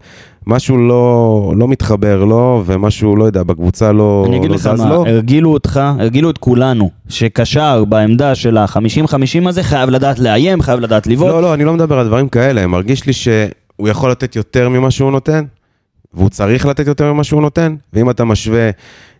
[0.48, 4.82] משהו לא, לא מתחבר לו, ומשהו, לא יודע, בקבוצה לא, אני אגיד לא לך זז
[4.82, 5.06] מה, לו.
[5.08, 11.08] הרגילו אותך, הרגילו את כולנו, שקשר בעמדה של ה-50-50 הזה, חייב לדעת לאיים, חייב לדעת
[11.08, 11.32] לבעוט.
[11.32, 14.92] לא, לא, אני לא מדבר על דברים כאלה, מרגיש לי שהוא יכול לתת יותר ממה
[14.92, 15.44] שהוא נותן,
[16.14, 18.70] והוא צריך לתת יותר ממה שהוא נותן, ואם אתה משווה,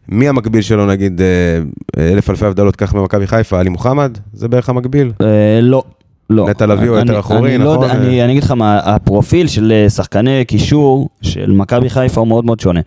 [0.10, 4.70] מי המקביל שלו, נגיד, אה, אלף אלפי הבדלות, כך במכבי חיפה, עלי מוחמד, זה בערך
[4.70, 5.12] המקביל.
[5.22, 5.84] אה, לא.
[6.30, 6.50] לא.
[6.50, 7.84] נטע לביא הוא יותר אחורי, אני לא נכון?
[7.84, 12.28] יודע, אני אני אגיד לך מה, הפרופיל של אה, שחקני קישור של מכבי חיפה הוא
[12.28, 12.80] מאוד מאוד שונה.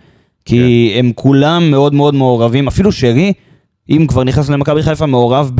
[0.44, 0.98] כי כן.
[0.98, 3.33] הם כולם מאוד מאוד מעורבים, אפילו שרי,
[3.90, 5.53] אם כבר נכנס למכבי חיפה, מעורב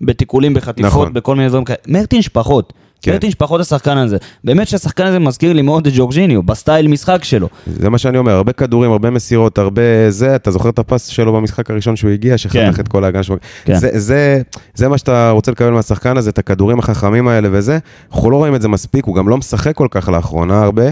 [0.00, 1.12] בתיקולים, בחטיפות, נכון.
[1.12, 1.78] בכל מיני דברים כאלה.
[1.88, 2.72] מרטינש פחות.
[3.02, 3.12] כן.
[3.12, 4.16] פרטיץ' פחות השחקן הזה.
[4.44, 7.48] באמת שהשחקן הזה מזכיר לי מאוד את ג'ורג'יניו, בסטייל משחק שלו.
[7.66, 11.32] זה מה שאני אומר, הרבה כדורים, הרבה מסירות, הרבה זה, אתה זוכר את הפס שלו
[11.32, 12.80] במשחק הראשון שהוא הגיע, שחתך כן.
[12.80, 13.36] את כל ההגנה שלו.
[13.64, 13.74] כן.
[13.74, 14.42] זה, זה,
[14.74, 17.78] זה מה שאתה רוצה לקבל מהשחקן הזה, את הכדורים החכמים האלה וזה.
[18.12, 20.86] אנחנו לא רואים את זה מספיק, הוא גם לא משחק כל כך לאחרונה הרבה,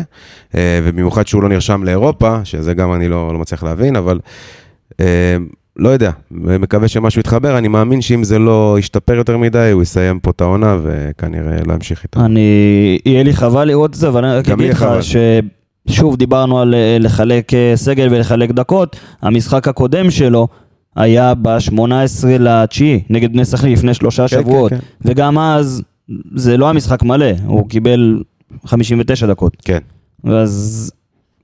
[0.54, 4.18] אה, ובמיוחד שהוא לא נרשם לאירופה, שזה גם אני לא, לא מצליח להבין, אבל
[5.00, 5.36] אה,
[5.76, 10.18] לא יודע, מקווה שמשהו יתחבר, אני מאמין שאם זה לא ישתפר יותר מדי, הוא יסיים
[10.20, 12.24] פה את העונה וכנראה לא ימשיך איתה.
[12.24, 15.00] אני, יהיה לי חבל לראות את זה, אבל אני רק אגיד לך חבל.
[15.88, 20.48] ששוב דיברנו על אה, לחלק אה, סגל ולחלק דקות, המשחק הקודם שלו
[20.96, 25.82] היה ב-18 לתשיעי נגד בני סכנין לפני שלושה כן, שבועות, כן, וגם אז
[26.34, 28.22] זה לא היה משחק מלא, הוא קיבל
[28.66, 29.56] 59 דקות.
[29.64, 29.78] כן.
[30.24, 30.92] אז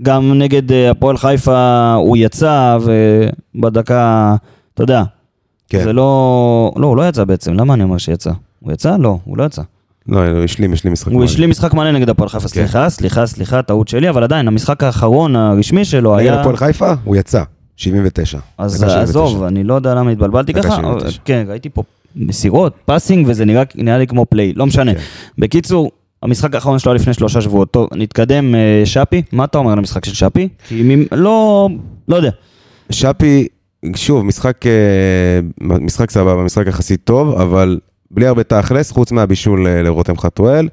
[0.03, 2.79] גם נגד אה, הפועל חיפה הוא יצא,
[3.55, 4.37] ובדקה,
[4.75, 5.03] אתה יודע,
[5.69, 5.85] כן.
[5.85, 6.73] זה לא...
[6.77, 8.31] לא, הוא לא יצא בעצם, למה אני אומר שיצא?
[8.61, 8.97] הוא יצא?
[8.97, 9.63] לא, הוא לא יצא.
[10.09, 11.09] לא, הוא השלים, השלים משחק.
[11.09, 11.25] הוא מלא.
[11.25, 12.49] השלים משחק מלא נגד הפועל חיפה, כן.
[12.49, 16.41] סליחה, סליחה, סליחה, טעות שלי, אבל עדיין, המשחק האחרון הרשמי שלו נגד היה...
[16.41, 17.43] הפועל חיפה, הוא יצא,
[17.77, 18.39] 79.
[18.59, 19.03] אז דקה 79.
[19.03, 20.77] עזוב, אני לא יודע למה התבלבלתי ככה.
[20.77, 21.19] 79.
[21.25, 21.83] כן, ראיתי פה
[22.17, 24.95] מסירות, passing, וזה נראה נראה לי כמו פליי, לא משנה.
[24.95, 25.01] כן.
[25.39, 25.91] בקיצור,
[26.23, 27.71] המשחק האחרון שלו לפני שלושה שבועות.
[27.71, 30.49] טוב, נתקדם, אה, שפי, מה אתה אומר על המשחק של שפי?
[30.69, 31.69] כי מ- לא,
[32.09, 32.31] לא יודע.
[32.91, 33.47] שפי,
[33.97, 37.79] שוב, משחק, אה, משחק סבבה, משחק יחסית טוב, אבל
[38.11, 40.69] בלי הרבה תכלס, חוץ מהבישול אה, לרותם חתואל.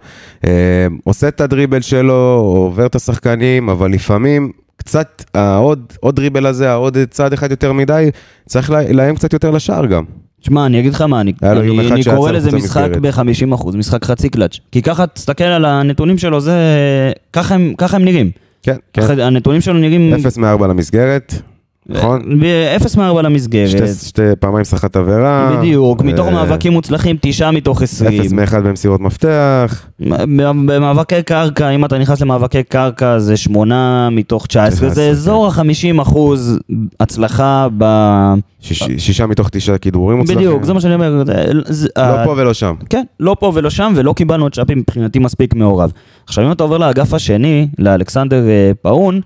[1.03, 2.13] עושה את הדריבל שלו,
[2.45, 8.09] עובר את השחקנים, אבל לפעמים קצת, העוד עוד דריבל הזה, העוד צעד אחד יותר מדי,
[8.47, 10.03] צריך לה- לאיים קצת יותר לשער גם.
[10.45, 13.51] שמע, אני אגיד לך מה, אני, אני, אני קורא לזה משחק למסגרת.
[13.51, 14.59] ב-50%, משחק חצי קלאץ'.
[14.71, 16.53] כי ככה, תסתכל על הנתונים שלו, זה...
[17.33, 18.31] ככה הם, ככה הם נראים.
[18.63, 19.19] כן, כן.
[19.19, 20.13] הנתונים שלו נראים...
[20.13, 21.33] 0 מ-4 למסגרת,
[21.89, 22.39] נכון?
[22.75, 23.69] אפס מארבע למסגרת.
[23.69, 25.55] שתי, שתי פעמיים סחט עבירה.
[25.57, 28.21] בדיוק, מתוך ו- מאבקים מוצלחים, תשעה מתוך עשרים.
[28.21, 29.85] אפס מאחד במסירות מפתח.
[30.65, 36.01] במאבקי קרקע, אם אתה נכנס למאבקי קרקע, זה שמונה מתוך 19, זה 19, אזור ה-50
[36.01, 36.59] אחוז
[36.99, 37.83] הצלחה ב...
[38.59, 40.37] שיש, שישה מתוך תשעה כידורים מוצלחים.
[40.37, 41.23] בדיוק, זה מה שאני אומר.
[41.25, 41.33] זה-
[41.65, 42.75] זה- לא ה- פה ולא שם.
[42.89, 45.91] כן, לא פה ולא שם, ולא קיבלנו את שפי מבחינתי מספיק מעורב.
[46.27, 49.21] עכשיו, אם אתה עובר לאגף השני, לאלכסנדר אה, פאון,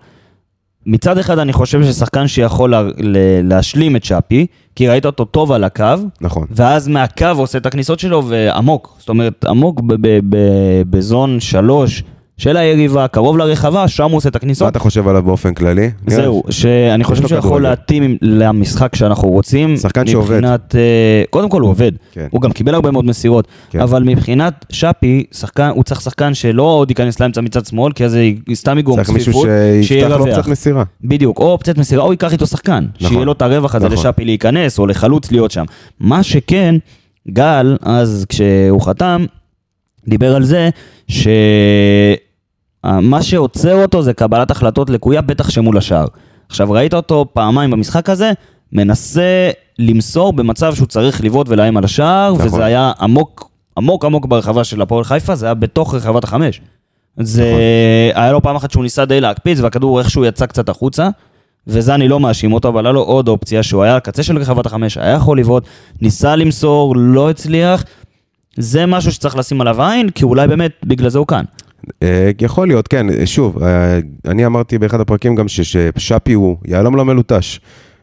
[0.87, 4.45] מצד אחד אני חושב ששחקן שיכול לה, ל- להשלים את שפי,
[4.75, 5.83] כי ראית אותו טוב על הקו,
[6.21, 6.47] נכון.
[6.51, 12.03] ואז מהקו עושה את הכניסות שלו ועמוק, זאת אומרת עמוק ב- ב- ב- בזון שלוש
[12.37, 14.67] של היריבה, קרוב לרחבה, שם הוא עושה את מה הכניסות.
[14.67, 15.91] אתה חושב עליו באופן כללי?
[16.07, 17.61] זהו, שאני חושב שהוא יכול.
[17.61, 19.77] להתאים למשחק שאנחנו רוצים.
[19.77, 20.35] שחקן שעובד.
[20.35, 22.27] מבחינת, אה, קודם כל הוא עובד, כן.
[22.31, 23.79] הוא גם קיבל הרבה מאוד מסירות, כן.
[23.79, 28.11] אבל מבחינת שפי, שחקן, הוא צריך שחקן שלא עוד ייכנס לאמצע מצד שמאל, כי אז
[28.11, 29.47] זה סתם יגרום צפיפות,
[29.81, 30.25] שיפתח לו.
[30.25, 30.83] קצת מסירה.
[31.03, 33.09] בדיוק, או אופציית מסירה, או ייקח איתו שחקן, נכון.
[33.09, 33.97] שיהיה לו את הרווח הזה נכון.
[33.97, 35.65] לשאפי להיכנס, או לחלוץ להיות שם.
[35.99, 36.75] מה שכן,
[37.29, 39.25] גל, אז כשהוא חתם,
[40.07, 40.69] דיבר על זה
[42.87, 46.05] שמה שעוצר אותו זה קבלת החלטות לקויה, בטח שמול השער.
[46.49, 48.31] עכשיו, ראית אותו פעמיים במשחק הזה,
[48.71, 52.45] מנסה למסור במצב שהוא צריך לבעוט ולאיים על השער, נכון.
[52.45, 56.61] וזה היה עמוק, עמוק עמוק ברחבה של הפועל חיפה, זה היה בתוך רחבת החמש.
[57.19, 58.23] זה נכון.
[58.23, 61.09] היה לו פעם אחת שהוא ניסה די להקפיץ, והכדור איכשהו יצא קצת החוצה,
[61.67, 64.37] וזה אני לא מאשים אותו, אבל היה לו עוד אופציה שהוא היה על הקצה של
[64.37, 65.63] רחבת החמש, היה יכול לבעוט,
[66.01, 67.83] ניסה למסור, לא הצליח.
[68.57, 71.43] זה משהו שצריך לשים עליו עין, כי אולי באמת בגלל זה הוא כאן.
[72.03, 76.55] אה, יכול להיות, כן, אה, שוב, אה, אני אמרתי באחד הפרקים גם ש- ששאפי הוא
[76.65, 77.59] יהלום לא מלוטש.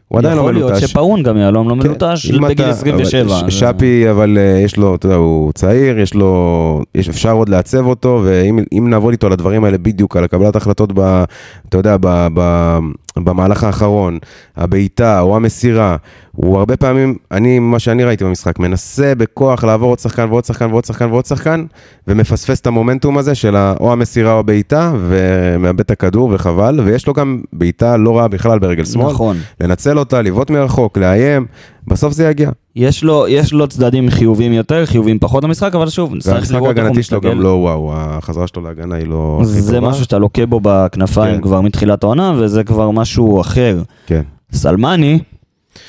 [0.09, 0.85] הוא עדיין לא יכול להיות מלוטש.
[0.91, 3.41] שפאון גם יהלום לא כן, מלוטש בגיל אתה- 27.
[3.41, 7.49] אבל ש- שפי, אבל יש לו, אתה יודע, הוא צעיר, יש לו, יש, אפשר עוד
[7.49, 11.25] לעצב אותו, ואם אם נעבוד איתו על הדברים האלה בדיוק, על הקבלת החלטות, ב,
[11.69, 12.79] אתה יודע, ב, ב,
[13.17, 14.19] במהלך האחרון,
[14.57, 15.97] הבעיטה או המסירה,
[16.37, 20.71] הוא הרבה פעמים, אני, מה שאני ראיתי במשחק, מנסה בכוח לעבור עוד שחקן ועוד שחקן
[20.71, 21.65] ועוד שחקן ועוד שחקן,
[22.09, 27.13] ומפספס את המומנטום הזה של או המסירה או הבעיטה, ומאבד את הכדור וחבל, ויש לו
[27.13, 29.13] גם בעיטה לא רעה בכלל ברגל שמאל.
[29.13, 29.37] נכון.
[29.61, 31.47] לנצל אותה, לבעוט מרחוק, לאיים,
[31.89, 32.51] בסוף זה יגיע.
[32.77, 36.61] יש לו, יש לו צדדים חיוביים יותר, חיוביים פחות במשחק, אבל שוב, והמשחק לראות איך
[36.61, 37.21] הוא ההגנתי שלו.
[37.21, 39.81] גם לא וואו, החזרה שלו להגנה היא לא זה.
[39.81, 41.43] משהו שאתה לוקה בו בכנפיים כן.
[41.43, 43.83] כבר מתחילת העונה, וזה כבר משהו אחר.
[44.07, 44.23] כן.
[44.53, 45.19] סלמני,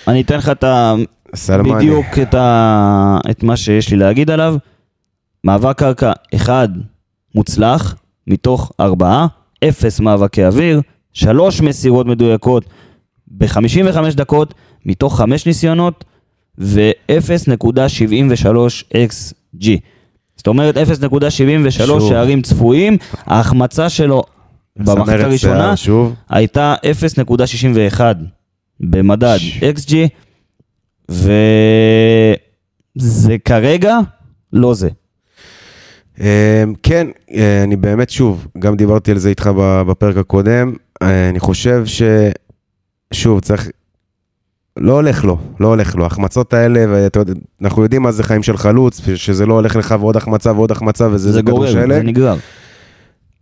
[0.07, 0.93] אני אתן לך את ה...
[1.35, 1.75] סלמני.
[1.75, 3.17] בדיוק את, ה...
[3.31, 4.55] את מה שיש לי להגיד עליו.
[5.43, 6.69] מאבק קרקע אחד
[7.35, 7.95] מוצלח,
[8.27, 9.27] מתוך ארבעה,
[9.63, 10.81] אפס מאבקי אוויר,
[11.13, 12.65] שלוש מסירות מדויקות
[13.27, 14.53] ב-55 דקות,
[14.85, 16.05] מתוך חמש ניסיונות,
[16.57, 18.47] ו-0.73
[18.93, 19.67] XG.
[20.37, 22.09] זאת אומרת 0.73 שוב.
[22.09, 24.23] שערים צפויים, ההחמצה שלו
[24.75, 26.13] במחצית הראשונה שוב.
[26.29, 26.75] הייתה
[27.97, 28.01] 0.61
[28.79, 29.93] במדד XG,
[31.09, 32.35] וזה
[33.45, 33.99] כרגע
[34.53, 34.89] לא זה.
[36.21, 39.49] אה, כן, אה, אני באמת, שוב, גם דיברתי על זה איתך
[39.87, 42.01] בפרק הקודם, אה, אני חושב ש...
[43.13, 43.69] שוב, צריך...
[44.77, 46.03] לא הולך לו, לא הולך לו.
[46.03, 49.95] ההחמצות האלה, ואתה יודע, אנחנו יודעים מה זה חיים של חלוץ, שזה לא הולך לך
[49.99, 51.93] ועוד החמצה ועוד החמצה, וזה זה שלג.
[51.93, 52.35] זה נגרר.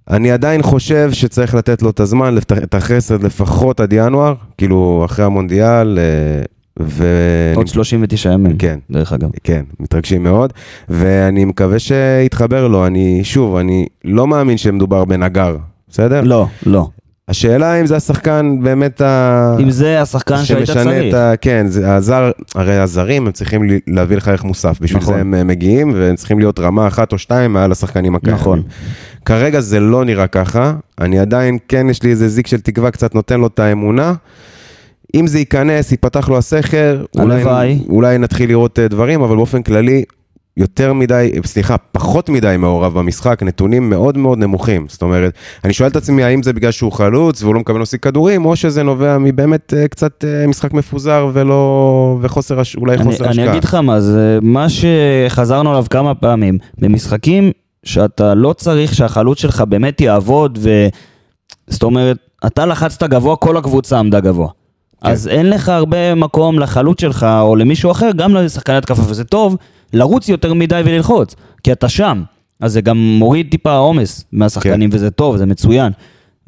[0.09, 5.25] אני עדיין חושב שצריך לתת לו את הזמן, את החסד לפחות עד ינואר, כאילו אחרי
[5.25, 6.43] המונדיאל, אה,
[6.79, 7.05] ו...
[7.55, 8.79] עוד 39 ימים, כן.
[8.91, 9.29] דרך אגב.
[9.43, 10.53] כן, מתרגשים מאוד,
[10.89, 12.87] ואני מקווה שיתחבר לו.
[12.87, 15.57] אני, שוב, אני לא מאמין שמדובר בנגר,
[15.89, 16.21] בסדר?
[16.21, 16.87] לא, לא.
[17.27, 19.55] השאלה אם זה השחקן באמת ה...
[19.59, 21.09] אם זה השחקן שהיית צריך.
[21.09, 21.33] את ה...
[21.41, 25.13] כן, זה הזר, הרי הזרים הם צריכים להביא לך ערך מוסף, בשביל נכון.
[25.13, 28.41] זה הם מגיעים, והם צריכים להיות רמה אחת או שתיים מעל השחקנים הקיימים.
[28.41, 28.61] נכון.
[29.25, 33.15] כרגע זה לא נראה ככה, אני עדיין, כן, יש לי איזה זיק של תקווה, קצת
[33.15, 34.13] נותן לו את האמונה.
[35.15, 37.79] אם זה ייכנס, ייפתח לו הסכר, אולי.
[37.89, 40.03] אולי נתחיל לראות אה, דברים, אבל באופן כללי,
[40.57, 44.85] יותר מדי, סליחה, פחות מדי מעורב במשחק, נתונים מאוד מאוד נמוכים.
[44.89, 45.33] זאת אומרת,
[45.63, 48.55] אני שואל את עצמי, האם זה בגלל שהוא חלוץ והוא לא מקבל להשיג כדורים, או
[48.55, 53.45] שזה נובע מבאמת אה, קצת אה, משחק מפוזר ולא, וחוסר, אולי אני, חוסר השקעה.
[53.45, 56.57] אני אגיד לך מה, זה מה שחזרנו עליו כמה פעמים.
[56.77, 57.51] במשחקים
[57.83, 60.87] שאתה לא צריך שהחלוץ שלך באמת יעבוד, ו...
[61.67, 64.47] זאת אומרת, אתה לחצת גבוה, כל הקבוצה עמדה גבוה.
[64.47, 65.09] כן.
[65.09, 69.57] אז אין לך הרבה מקום לחלוץ שלך או למישהו אחר, גם לשחקני התקפה, וזה טוב,
[69.93, 72.23] לרוץ יותר מדי וללחוץ, כי אתה שם.
[72.59, 74.95] אז זה גם מוריד טיפה עומס מהשחקנים, כן.
[74.95, 75.91] וזה טוב, זה מצוין.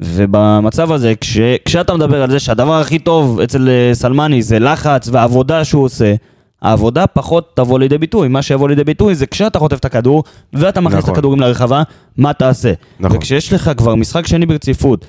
[0.00, 5.08] ובמצב הזה, כש, כשאתה מדבר על זה שהדבר הכי טוב אצל אה, סלמני זה לחץ
[5.12, 6.14] והעבודה שהוא עושה,
[6.62, 8.28] העבודה פחות תבוא לידי ביטוי.
[8.28, 11.10] מה שיבוא לידי ביטוי זה כשאתה חוטף את הכדור, ואתה מכניס נכון.
[11.10, 11.82] את הכדורים לרחבה,
[12.16, 12.72] מה תעשה?
[13.00, 13.16] נכון.
[13.16, 15.04] וכשיש לך כבר משחק שני ברציפות,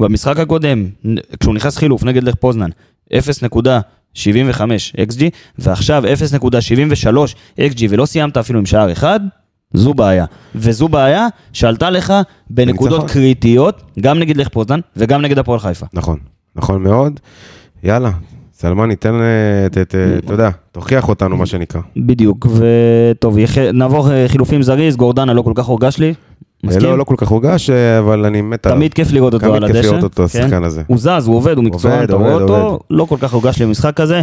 [0.00, 0.86] במשחק הקודם,
[1.40, 2.70] כשהוא נכנס חילוף נגד לך פוזנן,
[3.12, 3.16] 0.75
[4.96, 5.22] XG,
[5.58, 7.08] ועכשיו 0.73
[7.60, 9.20] XG, ולא סיימת אפילו עם שער אחד,
[9.74, 10.24] זו בעיה.
[10.54, 12.12] וזו בעיה שעלתה לך
[12.50, 13.08] בנקודות בניצחון.
[13.08, 15.86] קריטיות, גם נגד לך פוזנן וגם נגד הפועל חיפה.
[15.92, 16.18] נכון,
[16.56, 17.20] נכון מאוד.
[17.82, 18.10] יאללה,
[18.62, 19.66] סלמן, ניתן, אה,
[20.18, 21.80] אתה יודע, תוכיח אותנו, מה שנקרא.
[21.96, 23.36] בדיוק, וטוב.
[23.72, 26.12] נעבור אה, חילופים זריז, גורדנה לא כל כך הורגש לי, אה,
[26.64, 26.82] מסכים?
[26.82, 28.78] לא, לא כל כך הורגש, אבל אני מת עליו.
[28.78, 29.88] תמיד כיף לראות אותו תמיד על כיף הדשא.
[29.88, 30.40] לראות אותו, כן?
[30.40, 30.82] השחקן הזה.
[30.86, 32.80] הוא זז, הוא עובד, הוא מקצוען, אתה רואה אותו.
[32.90, 34.20] לא כל כך הורגש לי במשחק הזה.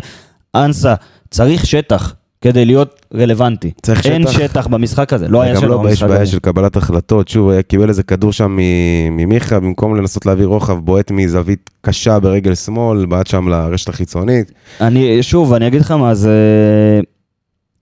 [0.56, 0.94] אנסה,
[1.30, 3.72] צריך שטח כדי להיות רלוונטי.
[3.82, 4.40] צריך אין שטח.
[4.40, 6.32] שטח במשחק הזה, לא היה גם שטח לא, יש במשחק בעיה הזה.
[6.32, 7.28] של קבלת החלטות.
[7.28, 8.58] שוב, היה קיבל איזה כדור שם
[9.12, 14.52] ממיכה, במקום לנסות להביא רוחב, בועט מזווית קשה ברגל שמאל, בעט שם לרשת החיצונית.
[14.82, 16.32] אני, שוב, אני אגיד לך מה, זה...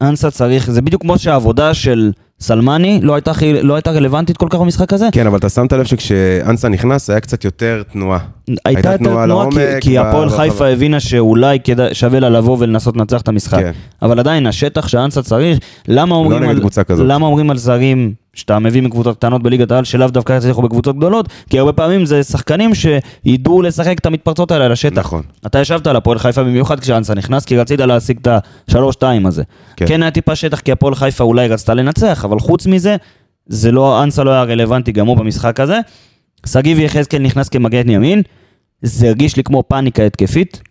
[0.02, 4.60] אנסה צריך, זה בדיוק כמו שהעבודה של סלמני לא הייתה, לא הייתה רלוונטית כל כך
[4.60, 5.10] במשחק הזה.
[5.12, 8.20] כן, אבל אתה שמת לב שכשאנסה נכנס, היה קצת יותר תנועה.
[8.66, 10.44] הייתה יותר תנועה תנועה, כי, לעומק, כי הפועל ברחבה.
[10.44, 13.60] חיפה הבינה שאולי כדאי, שווה לה לבוא ולנסות לנצח את המשחק.
[13.60, 13.72] כן.
[14.02, 17.06] אבל עדיין, השטח שאנסה צריך, למה אומרים, נגד על.
[17.06, 21.30] למה אומרים על זרים שאתה מביא מקבוצות קטנות בליגת העל, שלאו דווקא יצליחו בקבוצות גדולות?
[21.50, 24.98] כי הרבה פעמים זה שחקנים שידעו לשחק את המתפרצות האלה על השטח.
[24.98, 25.22] נכון.
[25.46, 28.28] אתה ישבת על הפועל חיפה במיוחד כשאנסה נכנס, כי רצית להשיג את
[28.68, 29.44] השלוש-שתיים הזה.
[29.44, 29.86] כן.
[29.86, 29.94] כן.
[29.94, 32.96] כן היה טיפה שטח, כי הפועל חיפה אולי רצתה לנצח, אבל חוץ מזה,
[33.48, 35.80] זה לא, אנסה לא היה רלוונטי גם הוא במשחק הזה.
[36.46, 38.22] שגיב יחזקאל נכנס כמגן ימין,
[38.82, 40.62] זה הרגיש לי כמו פאניקה התקפית,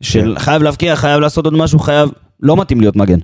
[0.00, 0.40] של כן.
[0.40, 2.10] חייב להבקיע, חייב לעשות עוד משהו, חייב...
[2.40, 3.18] לא מתאים להיות מגן.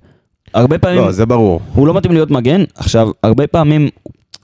[0.54, 1.00] הרבה פעמים...
[1.00, 1.60] לא, זה ברור.
[1.74, 2.64] הוא לא מתאים להיות מגן.
[2.74, 3.88] עכשיו, הרבה פעמים,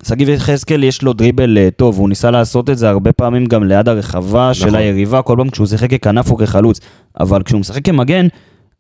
[0.03, 3.65] שגיב יחזקאל יש לו דריבל אה, טוב, הוא ניסה לעשות את זה הרבה פעמים גם
[3.65, 4.79] ליד הרחבה של נכון.
[4.79, 6.81] היריבה, כל פעם כשהוא שיחק ככנף או כחלוץ.
[7.21, 8.27] אבל כשהוא משחק כמגן,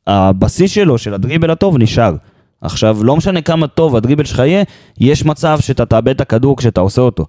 [0.06, 2.14] הבסיס שלו, של הדריבל הטוב, נשאר.
[2.60, 4.64] עכשיו, לא משנה כמה טוב הדריבל שלך יהיה,
[5.00, 7.26] יש מצב שאתה תאבד את הכדור כשאתה עושה אותו.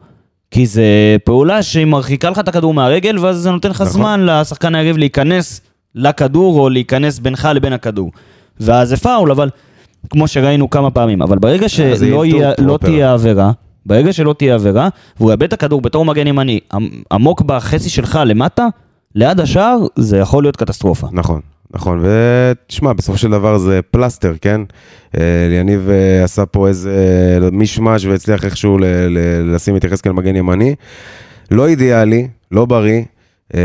[0.51, 3.93] כי זה פעולה שהיא מרחיקה לך את הכדור מהרגל, ואז זה נותן לך נכון.
[3.93, 5.61] זמן לשחקן היריב להיכנס
[5.95, 8.11] לכדור, או להיכנס בינך לבין הכדור.
[8.59, 9.49] ואז זה פאול, אבל
[10.09, 11.21] כמו שראינו כמה פעמים.
[11.21, 11.85] אבל ברגע שלא
[12.25, 12.77] יהיה- לא.
[12.77, 13.51] תהיה עבירה,
[13.85, 14.89] ברגע שלא תהיה עבירה,
[15.19, 16.77] והוא יאבד את הכדור בתור מגן ימני עמ-
[17.11, 18.67] עמוק בחצי שלך למטה,
[19.15, 21.07] ליד השער, זה יכול להיות קטסטרופה.
[21.11, 21.41] נכון,
[21.73, 24.61] נכון, ותשמע, בסופו של דבר זה פלסטר, כן?
[25.17, 25.21] אה,
[25.59, 26.93] יניב אה, עשה פה איזה
[27.51, 30.75] מישמש והצליח איכשהו ל- ל- לשים את יחזקאל מגן ימני.
[31.51, 33.01] לא אידיאלי, לא בריא,
[33.55, 33.59] אה,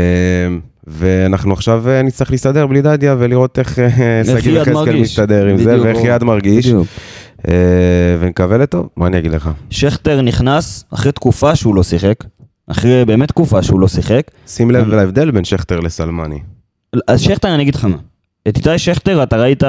[0.87, 3.87] ואנחנו עכשיו אה, נצטרך להסתדר בלי דדיה ולראות איך אה,
[4.25, 5.01] יעד יחזקאל.
[5.01, 5.97] מסתדר עם זה, ואיך.
[6.03, 6.87] יד מרגיש, בדיוק.
[7.47, 7.53] אה,
[8.19, 9.49] ונקווה לטוב, מה אני אגיד לך?
[9.69, 12.15] שכטר נכנס אחרי תקופה שהוא לא שיחק,
[12.67, 14.31] אחרי באמת תקופה שהוא לא שיחק.
[14.47, 16.39] שים לב להבדל בין שכטר לסלמני.
[17.07, 17.97] אז שכטר, אני אגיד לך מה.
[18.47, 19.63] את איתי שכטר, אתה ראית,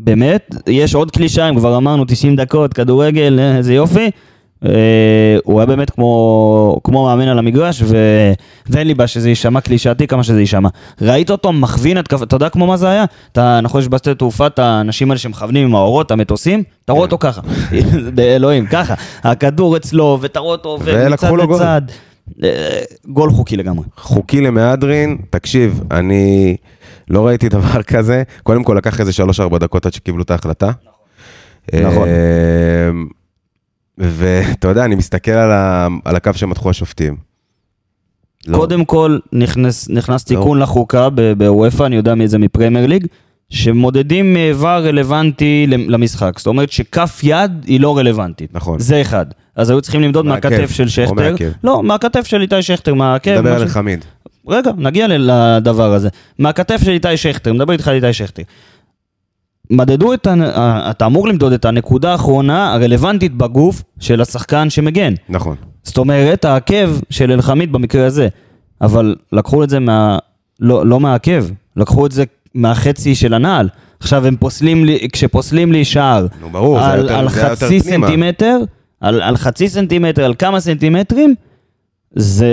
[0.00, 4.10] באמת, יש עוד קלישאה, אם כבר אמרנו 90 דקות, כדורגל, איזה יופי.
[4.66, 7.96] אה, הוא היה באמת כמו, כמו מאמן על המגרש, ו...
[8.66, 10.68] ואין לי בעיה שזה יישמע קלישאתי כמה שזה יישמע.
[11.00, 13.04] ראית אותו מכווין התקפה, אתה יודע כמו מה זה היה?
[13.32, 17.18] אתה, נכון, יש בשדה תעופה את האנשים האלה שמכוונים עם האורות, המטוסים, אתה רואה אותו
[17.18, 17.40] ככה,
[18.14, 18.94] באלוהים, ככה.
[19.22, 21.26] הכדור אצלו, ואתה רואה אותו עובר מצד.
[21.36, 21.82] לצד.
[22.44, 23.84] אה, גול חוקי לגמרי.
[23.96, 26.56] חוקי למהדרין, תקשיב, אני
[27.10, 28.22] לא ראיתי דבר כזה.
[28.42, 29.12] קודם כל לקח איזה
[29.54, 30.70] 3-4 דקות עד שקיבלו את ההחלטה.
[31.74, 32.08] נכון.
[34.00, 35.88] ואתה יודע, אני מסתכל על, ה...
[36.04, 37.16] על הקו שמתחו השופטים.
[38.46, 38.56] לא.
[38.58, 40.36] קודם כל, נכנס, נכנס לא.
[40.36, 43.06] תיקון לחוקה ב- בוופא, אני יודע מי זה מפרמייר ליג,
[43.50, 46.38] שמודדים איבר רלוונטי למ- למשחק.
[46.38, 48.54] זאת אומרת שכף יד היא לא רלוונטית.
[48.54, 48.78] נכון.
[48.78, 49.26] זה אחד.
[49.56, 51.14] אז היו צריכים למדוד מהכתף של או שכטר.
[51.14, 51.44] מהעקב.
[51.64, 53.30] לא, מהכתף של איתי שכטר, מהעקב.
[53.34, 54.04] מדבר על חמיד.
[54.48, 56.08] רגע, נגיע לדבר הזה.
[56.38, 58.42] מהכתף של איתי שכטר, מדבר איתך על איתי שכטר.
[59.70, 65.14] מדדו את, ה- אתה אמור למדוד את הנקודה האחרונה הרלוונטית בגוף של השחקן שמגן.
[65.28, 65.56] נכון.
[65.82, 68.28] זאת אומרת, העקב של אלחמיד במקרה הזה.
[68.80, 70.18] אבל לקחו את זה מה...
[70.60, 71.44] לא, לא מהעקב,
[71.76, 73.68] לקחו את זה מהחצי של הנעל.
[74.00, 77.80] עכשיו הם פוסלים לי, כשפוסלים לי שער נו, ברור, על, יותר- על חצי.
[77.80, 78.58] סנטימטר,
[79.00, 81.34] על, על חצי סנטימטר, על כמה סנטימטרים,
[82.16, 82.48] זה...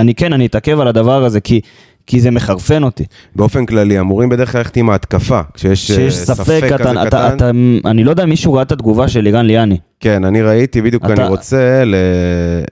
[0.00, 1.60] אני כן, אני אתעכב על הדבר הזה, כי,
[2.08, 3.04] כי זה מחרפן אותי.
[3.36, 5.40] באופן כללי, אמורים בדרך כלל ללכת עם ההתקפה.
[5.54, 7.36] כשיש שיש אה, ספק, כזה אתה, אתה, קטן.
[7.36, 7.50] אתה,
[7.90, 9.76] אני לא יודע אם מישהו ראה את התגובה של לירן ליאני.
[10.00, 11.94] כן, אני ראיתי, בדיוק אתה- אני רוצה ל...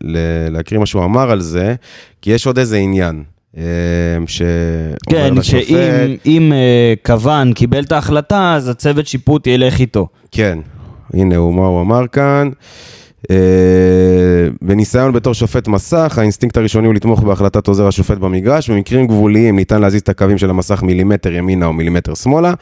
[0.02, 0.18] ל...
[0.50, 1.74] להקריא מה שהוא אמר על זה,
[2.22, 3.22] כי יש עוד איזה עניין.
[3.56, 3.62] אה,
[4.26, 10.08] שאומר כן, לשופט, שאם אם, אה, כוון קיבל את ההחלטה, אז הצוות שיפוט ילך איתו.
[10.30, 10.58] כן,
[11.14, 12.50] הנה הוא, מה הוא אמר כאן.
[13.30, 13.36] אה,
[14.62, 18.70] בניסיון בתור שופט מסך, האינסטינקט הראשוני הוא לתמוך בהחלטת עוזר השופט במגרש.
[18.70, 22.52] במקרים גבוליים ניתן להזיז את הקווים של המסך מילימטר ימינה או מילימטר שמאלה.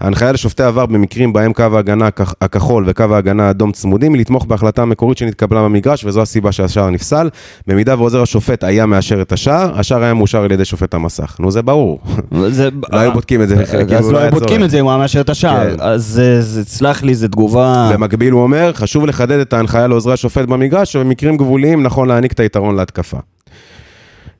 [0.00, 4.44] ההנחיה לשופטי VAR במקרים בהם קו ההגנה הכח- הכחול וקו ההגנה האדום צמודים היא לתמוך
[4.46, 7.28] בהחלטה המקורית שנתקבלה במגרש, וזו הסיבה שהשער נפסל.
[7.66, 11.36] במידה ועוזר השופט היה מאשר את השער, השער היה מאושר על ידי שופט המסך.
[11.40, 12.00] נו, זה ברור.
[12.32, 12.46] לא
[12.92, 14.64] היו בודקים את זה, כאילו, אז לא לא היו בודקים.
[14.64, 15.70] את זה אם הוא היה מאשר את השער.
[15.70, 15.76] כן.
[15.80, 16.04] אז
[16.40, 17.90] זה, סלח לי, זו תגובה...
[17.92, 22.40] במקביל הוא אומר, חשוב לחדד את ההנחיה לעוזרי השופט במגרש, שבמקרים גבוליים נכון להעניק את
[22.40, 23.18] היתרון להתקפה.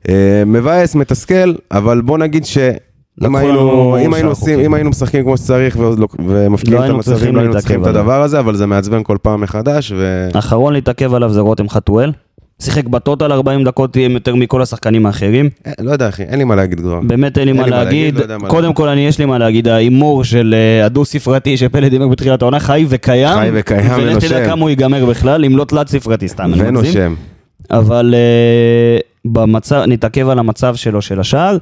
[0.09, 2.57] אה, מבאס, מתסכל, אבל בוא נגיד ש...
[3.23, 4.59] אם היינו, אם, היינו עושים.
[4.59, 5.77] אם היינו משחקים כמו שצריך
[6.27, 9.41] ומפקיעים לא את המצבים, לא היינו צריכים את הדבר הזה, אבל זה מעצבן כל פעם
[9.41, 10.29] מחדש, ו...
[10.33, 12.11] האחרון להתעכב עליו זה רותם חתואל.
[12.59, 15.49] שיחק בטוטל 40 דקות יותר מכל השחקנים האחרים.
[15.67, 16.99] אה, לא יודע אחי, אין לי מה להגיד כבר.
[17.01, 18.15] באמת אין לי מה להגיד.
[18.15, 18.73] לא קודם.
[18.73, 19.67] כל, אני יש לי מה להגיד.
[19.67, 23.39] ההימור של אה, הדו-ספרתי שפלד דיבר בתחילת העונה חי וקיים.
[23.39, 24.45] חי וקיים ולך תדע ונושם.
[24.45, 26.51] כמה הוא ייגמר בכלל, אם לא תלת-ספרתי סתם.
[26.57, 27.15] ונושם.
[27.71, 31.57] אבל אה, במצב, נתעכב על המצב שלו של השער,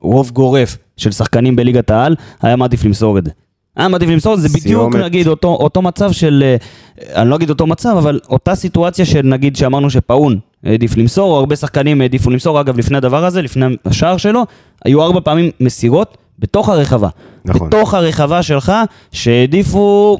[0.00, 3.30] רוב גורף של שחקנים בליגת העל, היה מעדיף למסור את זה.
[3.78, 4.94] היה מעדיף למסור זה, בדיוק.
[4.96, 9.20] נגיד אותו, אותו מצב של, אה, אני לא אגיד אותו מצב, אבל אותה סיטואציה של
[9.24, 13.66] נגיד שאמרנו שפאון העדיף למסור, או הרבה שחקנים העדיפו למסור, אגב לפני הדבר הזה, לפני
[13.84, 14.42] השער שלו,
[14.84, 17.08] היו ארבע פעמים מסירות בתוך הרחבה.
[17.44, 17.68] נכון.
[17.68, 18.72] בתוך הרחבה שלך,
[19.12, 20.18] שהעדיפו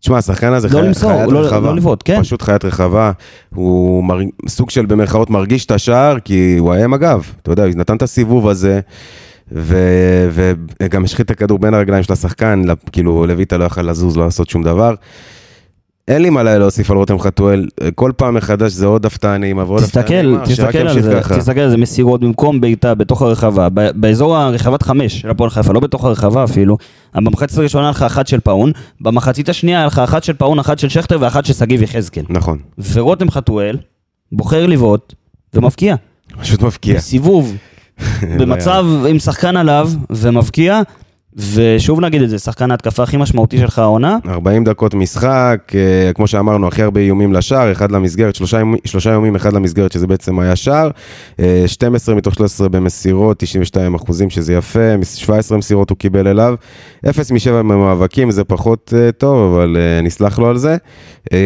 [0.00, 1.60] תשמע, השחקן הזה לא חי- למסור, חיית לא- רחבה.
[1.68, 2.20] לא לבעוט, כן.
[2.22, 3.10] פשוט חיית רחבה.
[3.54, 4.18] הוא מר...
[4.48, 7.30] סוג של במרכאות מרגיש את השער, כי הוא היה עם הגב.
[7.42, 8.80] אתה יודע, הוא נתן את הסיבוב הזה,
[9.52, 9.76] ו...
[10.82, 14.50] וגם השחית את הכדור בין הרגליים של השחקן, כאילו לויטה לא יכל לזוז, לא לעשות
[14.50, 14.94] שום דבר.
[16.08, 19.82] אין לי מה להוסיף על רותם חתואל, כל פעם מחדש זה עוד הפתעה נעימה ועוד
[19.82, 21.38] הפתעה נעימה, שרק תסתכל על ימשיך זה, ככה.
[21.38, 25.80] תסתכל על זה, מסירות במקום בעיטה בתוך הרחבה, באזור הרחבת חמש של הפועל חיפה, לא
[25.80, 26.78] בתוך הרחבה אפילו,
[27.14, 30.78] במחצית הראשונה היה לך אחת של פאון, במחצית השנייה היה לך אחת של פאון, אחת
[30.78, 32.24] של שכטר ואחת של שגיב יחזקאל.
[32.28, 32.58] נכון,
[32.92, 33.76] ורותם חתואל
[34.32, 35.14] בוחר לבעוט
[35.54, 35.94] ומבקיע,
[36.40, 36.96] פשוט מפקיע.
[36.96, 37.56] בסיבוב,
[38.38, 40.80] במצב עם שחקן עליו ומבקיע,
[41.54, 46.26] ושוב נגיד את זה, שחקן ההתקפה הכי משמעותי שלך העונה, 40 דקות משחק, אה, כמו
[46.26, 50.56] שאמרנו, הכי הרבה איומים לשער, אחד למסגרת, שלושה, שלושה איומים, אחד למסגרת, שזה בעצם היה
[50.56, 50.90] שער.
[51.40, 56.54] אה, 12 מתוך 13 במסירות, 92 אחוזים, שזה יפה, מס- 17 מסירות הוא קיבל אליו.
[57.10, 60.76] 0 מ-7 במאבקים, זה פחות אה, טוב, אבל אה, נסלח לו על זה.
[61.32, 61.38] אה,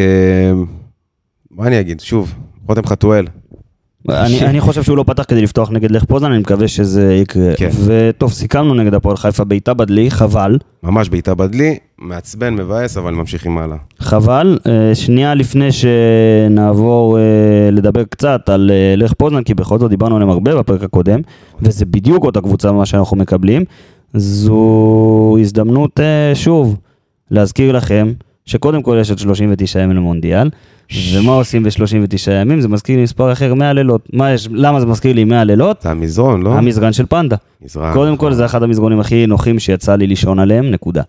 [1.50, 2.00] מה אני אגיד?
[2.00, 2.34] שוב,
[2.68, 3.26] רותם חתואל.
[4.08, 7.52] אני, אני חושב שהוא לא פתח כדי לפתוח נגד לך פוזן, אני מקווה שזה יקרה.
[7.56, 7.70] כן.
[7.84, 10.58] וטוב, סיכמנו נגד הפועל חיפה בעיטה בדלי, חבל.
[10.82, 13.76] ממש בעיטה בדלי, מעצבן, מבאס, אבל ממשיכים הלאה.
[13.98, 14.58] חבל.
[14.66, 17.22] אה, שנייה לפני שנעבור אה,
[17.72, 21.20] לדבר קצת על אה, לך פוזנן, כי בכל זאת דיברנו עליהם הרבה בפרק הקודם,
[21.62, 23.64] וזה בדיוק אותה קבוצה ממה שאנחנו מקבלים.
[24.14, 26.00] זו הזדמנות,
[26.34, 26.76] שוב,
[27.30, 28.12] להזכיר לכם
[28.46, 30.50] שקודם כל יש עוד 39 ימים למונדיאל,
[31.12, 32.60] ומה עושים ב-39 ימים?
[32.60, 34.08] זה מזכיר לי מספר אחר, 100 לילות.
[34.12, 35.82] מה יש, למה זה מזכיר לי 100 לילות?
[35.82, 36.54] זה המזרון, לא?
[36.54, 37.36] המזרן של פנדה.
[37.64, 37.92] מזרן.
[37.92, 41.02] קודם כל זה אחד המזרונים הכי נוחים שיצא לי לישון עליהם, נקודה.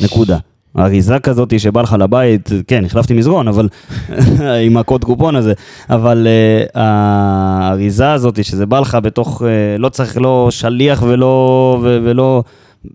[0.00, 0.38] נקודה.
[0.78, 3.68] אריזה כזאת שבא לך לבית, כן, החלפתי מזרון, אבל
[4.66, 5.52] עם הקוד קופון הזה,
[5.90, 9.44] אבל uh, האריזה הזאת שזה בא לך בתוך, uh,
[9.78, 12.42] לא צריך לא שליח ולא, ו- ולא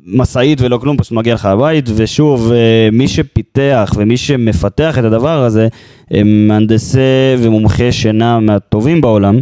[0.05, 5.43] משאית ולא כלום, פשוט מגיע לך לבית, ושוב, uh, מי שפיתח ומי שמפתח את הדבר
[5.43, 5.67] הזה,
[6.11, 9.39] הם מהנדסי ומומחי שינה מהטובים בעולם,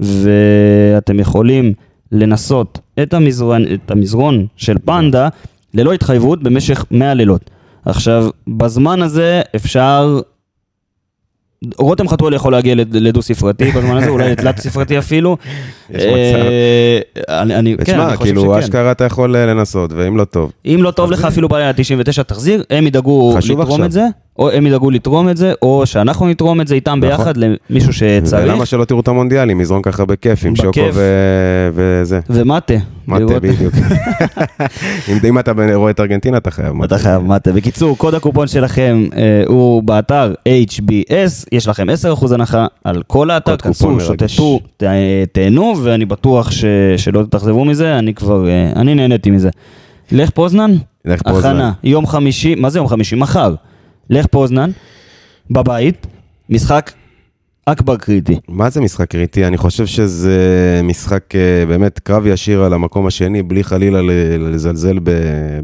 [0.00, 1.72] ואתם יכולים
[2.12, 5.28] לנסות את המזרון, את המזרון של פנדה
[5.74, 7.50] ללא התחייבות במשך 100 לילות.
[7.84, 10.20] עכשיו, בזמן הזה אפשר...
[11.78, 15.36] רותם חתואל יכול להגיע לד- לדו ספרתי בזמן הזה, אולי לתלת ספרתי אפילו.
[15.90, 18.58] יש אה, אני, כן, אני חושב כאילו, שכן.
[18.58, 20.52] אשכרה אתה יכול אה, לנסות, ואם לא טוב.
[20.66, 23.84] אם לא טוב לך אפילו בעיה 99 תחזיר, הם ידאגו לתרום.
[23.84, 24.06] את זה,
[24.38, 27.00] או הם ידאגו לתרום את זה, או שאנחנו נתרום את זה איתם נכון.
[27.00, 27.34] ביחד
[27.70, 28.42] למישהו שצריך.
[28.44, 30.94] ולמה שלא תראו את המונדיאלים, מזרון ככה בכיף, עם שוקו בכיף.
[30.94, 32.20] ו- וזה.
[32.30, 32.74] ומטה.
[33.08, 33.74] מטה לראות- בדיוק.
[35.08, 36.86] אם- אם אתה רואה את ארגנטינה, אתה חייב מטה.
[36.86, 37.52] אתה חייב מטה.
[37.52, 41.86] בקיצור, קוד הקופון שלכם אה, הוא באתר HBS, יש לכם
[42.20, 44.00] 10% הנחה על כל האתר, כנסו.
[44.00, 44.84] שוטטו, ת-
[45.32, 46.64] תהנו, ואני בטוח ש,
[46.96, 49.50] שלא תתאכזבו מזה, אני כבר, אה, אני נהניתי מזה.
[50.12, 50.74] לך פוזנן,
[51.04, 51.50] לך פוזנן.
[51.50, 53.16] הכנה, יום חמישי, מה זה יום חמישי?
[53.16, 53.54] מחר.
[54.10, 54.70] לך פוזנן,
[55.50, 56.06] בבית,
[56.48, 56.92] משחק
[57.66, 58.36] אכבר קריטי.
[58.48, 59.46] מה זה משחק קריטי?
[59.46, 60.40] אני חושב שזה
[60.84, 64.00] משחק אה, באמת קרב ישיר על המקום השני, בלי חלילה
[64.38, 64.98] לזלזל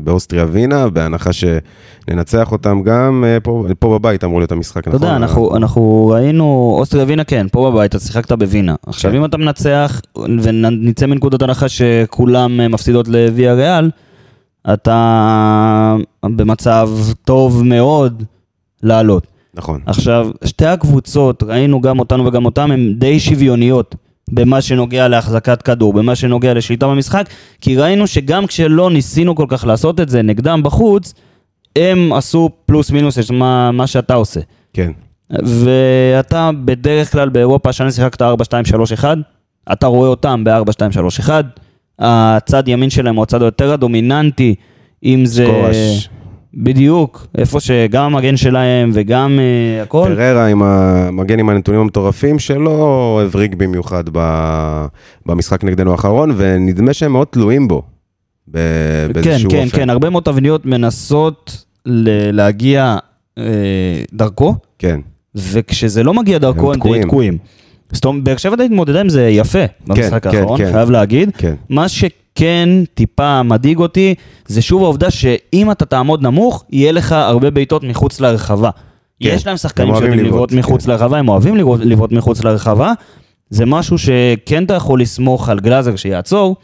[0.04, 5.02] באוסטריה ווינה, בהנחה שננצח אותם גם אה, פה, פה בבית אמור להיות המשחק, אתה נכון?
[5.02, 8.74] יודע, אנחנו, אנחנו ראינו, אוסטריה ווינה כן, פה בבית, אתה שיחקת בווינה.
[8.86, 9.16] עכשיו, כן.
[9.16, 10.00] אם אתה מנצח,
[10.42, 13.90] ונצא מנקודת הנחה שכולם אה, מפסידות לוויה ריאל,
[14.74, 16.90] אתה במצב
[17.24, 18.22] טוב מאוד
[18.82, 19.26] לעלות.
[19.54, 19.80] נכון.
[19.86, 23.94] עכשיו, שתי הקבוצות, ראינו גם אותנו וגם אותם, הן די שוויוניות
[24.30, 27.28] במה שנוגע להחזקת כדור, במה שנוגע לשליטה במשחק,
[27.60, 31.14] כי ראינו שגם כשלא ניסינו כל כך לעשות את זה נגדם בחוץ,
[31.76, 34.40] הם עשו פלוס מינוס את מה, מה שאתה עושה.
[34.72, 34.92] כן.
[35.30, 39.04] ואתה בדרך כלל באירופה, השנה שיחקת 4-2-3-1,
[39.72, 41.30] אתה רואה אותם ב-4-2-3-1,
[41.98, 44.54] הצד ימין שלהם הוא הצד היותר הדומיננטי,
[45.04, 45.44] אם זה...
[45.46, 46.08] סקורש.
[46.54, 50.08] בדיוק, איפה שגם המגן שלהם וגם uh, הכל.
[50.16, 54.86] פררה עם המגן עם הנתונים המטורפים שלו הבריק במיוחד ב-
[55.26, 57.82] במשחק נגדנו האחרון, ונדמה שהם מאוד תלויים בו.
[58.50, 58.58] ב-
[59.06, 59.76] כן, באיזשהו כן, אופן.
[59.76, 62.96] כן, הרבה מאוד תבניות מנסות ל- להגיע
[63.38, 63.44] אה,
[64.12, 65.00] דרכו, כן.
[65.34, 67.38] וכשזה לא מגיע דרכו הם הם תקועים.
[68.04, 70.72] אומרת, באר שבע די התמודדה עם זה יפה במשחק כן, האחרון, כן.
[70.72, 71.30] חייב להגיד.
[71.36, 71.54] כן.
[71.68, 74.14] מה שכן טיפה מדאיג אותי,
[74.46, 78.70] זה שוב העובדה שאם אתה תעמוד נמוך, יהיה לך הרבה בעיטות מחוץ לרחבה.
[79.22, 79.28] כן.
[79.34, 80.90] יש להם שחקנים שיודעים לבעוט, לבעוט מחוץ כן.
[80.90, 82.92] לרחבה, הם אוהבים לבעוט מחוץ לרחבה.
[83.50, 86.56] זה משהו שכן אתה יכול לסמוך על גלאזר שיעצור,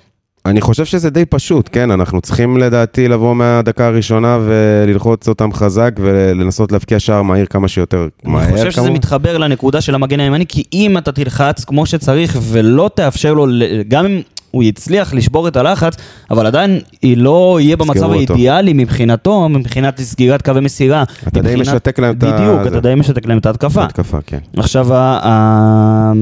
[0.46, 1.90] אני חושב שזה די פשוט, כן?
[1.90, 8.06] אנחנו צריכים לדעתי לבוא מהדקה הראשונה וללחוץ אותם חזק ולנסות להבקיע שער מהיר כמה שיותר
[8.24, 8.44] מהר.
[8.44, 8.92] אני חושב שזה כמובן.
[8.94, 13.46] מתחבר לנקודה של המגן הימני, כי אם אתה תלחץ כמו שצריך ולא תאפשר לו,
[13.88, 14.20] גם אם
[14.50, 15.96] הוא יצליח לשבור את הלחץ,
[16.30, 18.32] אבל עדיין היא לא יהיה במצב יסגרו אותו.
[18.32, 21.02] האידיאלי מבחינתו, מבחינת סגירת קווי מסירה.
[21.28, 22.68] אתה די מבחינת- משתק להם את ה- בדיוק, זה.
[22.68, 23.84] אתה די משתק להם את ההתקפה.
[23.84, 24.38] התקפה, כן.
[24.56, 26.12] עכשיו, ה-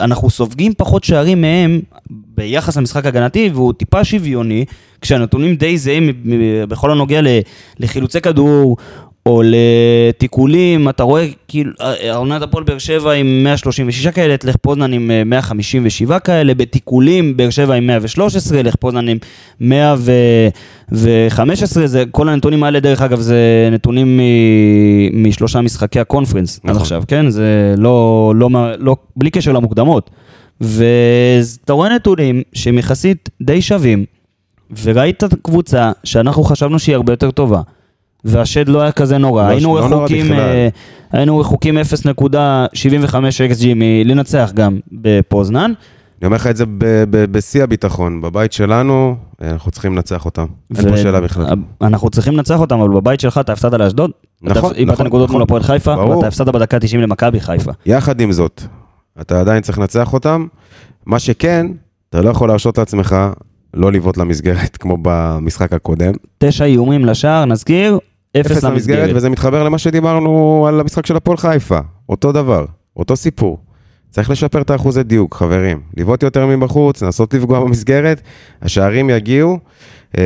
[0.00, 1.80] אנחנו סופגים פחות שערים מהם
[2.10, 4.64] ביחס למשחק הגנתי, והוא טיפה שוויוני,
[5.00, 6.12] כשהנתונים די זהים
[6.68, 7.20] בכל הנוגע
[7.78, 8.76] לחילוצי כדור,
[9.26, 11.72] או לתיקולים, אתה רואה כאילו,
[12.10, 17.50] העונת הפועל באר שבע עם 136 כאלה, לך פוזנן עם אה, 157 כאלה, בתיקולים באר
[17.50, 19.18] שבע עם 113, לך פוזנן עם
[19.60, 23.38] 115, זה, כל הנתונים האלה דרך אגב זה
[23.72, 24.22] נתונים מ-
[25.28, 26.80] משלושה משחקי הקונפרנס עד נכון.
[26.82, 27.30] עכשיו, כן?
[27.30, 30.10] זה לא, לא, מה- לא, בלי קשר למוקדמות.
[30.60, 34.04] ואתה רואה נתונים שהם יחסית די שווים,
[34.82, 37.60] וראית את הקבוצה שאנחנו חשבנו שהיא הרבה יותר טובה.
[38.24, 40.38] והשד לא היה כזה נורא, לא, היינו לא נורא רחוקים, בכלל.
[40.38, 40.68] אה,
[41.12, 43.14] היינו רחוקים 0.75
[43.52, 45.72] XG מלנצח גם בפוזנן.
[46.22, 46.64] אני אומר לך את זה
[47.10, 50.46] בשיא הביטחון, בבית שלנו, אה, אנחנו צריכים לנצח אותם.
[50.76, 51.46] אין פה שאלה בכלל.
[51.82, 54.10] אנחנו צריכים לנצח אותם, אבל בבית שלך אתה הפסדת לאשדוד.
[54.42, 55.36] נכון, אתה איבדת נכון, נקודות נכון.
[55.36, 55.96] מול הפועל חיפה.
[55.96, 57.70] ואתה הפסדת בדקה 90 למכבי חיפה.
[57.86, 58.62] יחד עם זאת,
[59.20, 60.46] אתה עדיין צריך לנצח אותם.
[61.06, 61.66] מה שכן,
[62.10, 63.16] אתה לא יכול להרשות לעצמך
[63.74, 66.12] לא לבעוט למסגרת כמו במשחק הקודם.
[66.38, 67.98] תשע איומים לשער, נזכיר,
[68.40, 69.10] אפס למסגרת.
[69.14, 71.78] וזה מתחבר למה שדיברנו על המשחק של הפועל חיפה.
[72.08, 72.64] אותו דבר,
[72.96, 73.58] אותו סיפור.
[74.10, 75.80] צריך לשפר את האחוזי דיוק, חברים.
[75.96, 78.20] לבעוט יותר מבחוץ, לנסות לפגוע במסגרת,
[78.62, 79.58] השערים יגיעו.
[80.18, 80.24] אה,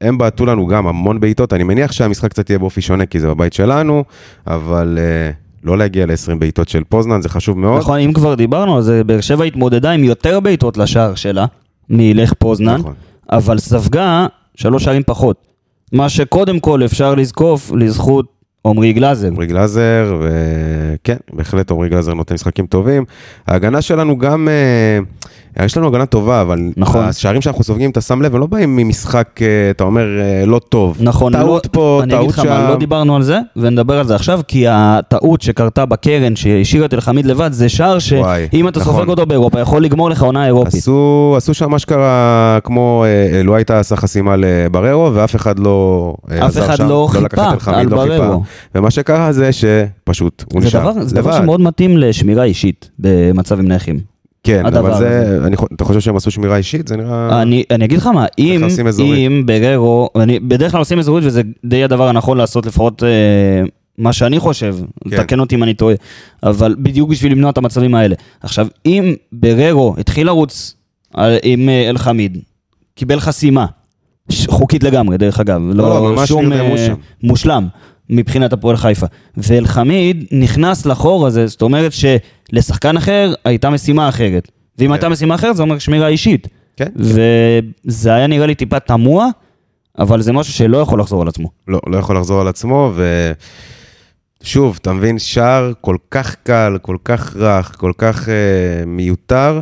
[0.00, 3.28] הם בעטו לנו גם המון בעיטות, אני מניח שהמשחק קצת יהיה באופי שונה כי זה
[3.28, 4.04] בבית שלנו,
[4.46, 5.30] אבל אה,
[5.64, 7.78] לא להגיע ל-20 בעיטות של פוזנן, זה חשוב מאוד.
[7.78, 11.46] נכון, אם כבר דיברנו זה, באר שבע התמודדה עם יותר בעיטות לשער שלה,
[11.90, 12.94] מלך פוזנן, נכון.
[13.30, 15.53] אבל ספגה שלוש שערים פחות.
[15.94, 18.26] מה שקודם כל אפשר לזקוף לזכות
[18.66, 19.28] עמרי גלאזר.
[19.28, 23.04] עמרי גלאזר, וכן, בהחלט עמרי גלאזר נותן משחקים טובים.
[23.46, 27.04] ההגנה שלנו גם, אה, יש לנו הגנה טובה, אבל נכון.
[27.04, 30.58] השערים שאנחנו סופגים, אתה שם לב, הם לא באים ממשחק, אה, אתה אומר, אה, לא
[30.68, 30.96] טוב.
[31.00, 32.70] נכון, טעות לא, פה, אני אגיד טעות לך מה, שם.
[32.70, 37.26] לא דיברנו על זה, ונדבר על זה עכשיו, כי הטעות שקרתה בקרן, שהשאיר את אלחמיד
[37.26, 38.94] לבד, זה שער שאם אתה נכון.
[38.94, 40.74] סופג אותו באירופה, יכול לגמור לך עונה אירופית.
[40.74, 46.42] עשו, עשו שם אשכרה כמו, אה, לו הייתה עשה חסימה לבררו, ואף אחד לא אף
[46.42, 48.38] עזר אחד שם, לא לקח את חיפה אלחמיד, על לא חיפה.
[48.74, 51.40] ומה שקרה זה שפשוט, הוא זה נשאר דבר, זה דבר לבד.
[51.42, 54.14] שמאוד מתאים לשמירה אישית במצבים נייחים.
[54.44, 55.38] כן, אבל זה.
[55.46, 56.88] אני, אתה חושב שהם עשו שמירה אישית?
[56.88, 57.42] זה נראה...
[57.42, 58.66] אני, אני אגיד לך מה, אם.
[59.00, 63.08] אם בררו, אני בדרך כלל עושים אזורית וזה די הדבר הנכון לעשות, לפחות אה,
[63.98, 64.76] מה שאני חושב,
[65.10, 65.16] כן.
[65.16, 65.94] תקן אותי אם אני טועה,
[66.42, 68.14] אבל בדיוק בשביל למנוע את המצבים האלה.
[68.42, 70.74] עכשיו, אם בררו התחיל לרוץ
[71.14, 72.38] על, עם אה, אלחמיד,
[72.94, 73.66] קיבל חסימה,
[74.46, 76.94] חוקית לגמרי דרך אגב, לא, לא, ממש שום אה.
[77.22, 77.68] מושלם
[78.10, 79.06] מבחינת הפועל חיפה.
[79.36, 84.50] ואלחמיד נכנס לחור הזה, זאת אומרת שלשחקן אחר הייתה משימה אחרת.
[84.78, 84.92] ואם כן.
[84.92, 86.48] הייתה משימה אחרת זה אומר שמירה אישית.
[86.76, 86.88] כן.
[86.96, 89.28] וזה היה נראה לי טיפה תמוה,
[89.98, 91.48] אבל זה משהו שלא יכול לחזור על עצמו.
[91.68, 92.92] לא, לא יכול לחזור על עצמו,
[94.42, 98.34] ושוב, אתה מבין, שער כל כך קל, כל כך רך, כל כך אה,
[98.86, 99.60] מיותר,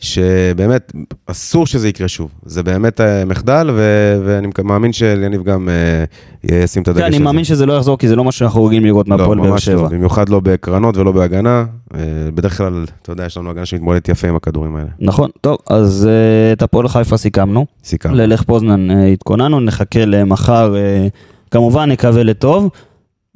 [0.00, 0.92] שבאמת,
[1.26, 2.30] אסור שזה יקרה שוב.
[2.44, 3.80] זה באמת אה, מחדל, ו...
[4.24, 6.04] ואני מאמין שאליניב גם אה,
[6.62, 7.16] ישים את הדגש כן, הזה.
[7.16, 9.52] אני מאמין שזה לא יחזור, כי זה לא מה שאנחנו רגילים לראות מהפועל לא, באר
[9.52, 9.88] ממש לא, שבע.
[9.88, 11.64] במיוחד לא בקרנות ולא בהגנה.
[11.94, 12.00] אה,
[12.34, 14.88] בדרך כלל, אתה יודע, יש לנו הגנה שמתמודדת יפה עם הכדורים האלה.
[15.00, 17.66] נכון, טוב, אז אה, את הפועל חיפה סיכמנו.
[17.84, 18.16] סיכמנו.
[18.16, 21.06] ללך פוזנן אה, התכוננו, נחכה למחר, אה,
[21.50, 22.70] כמובן נקווה לטוב.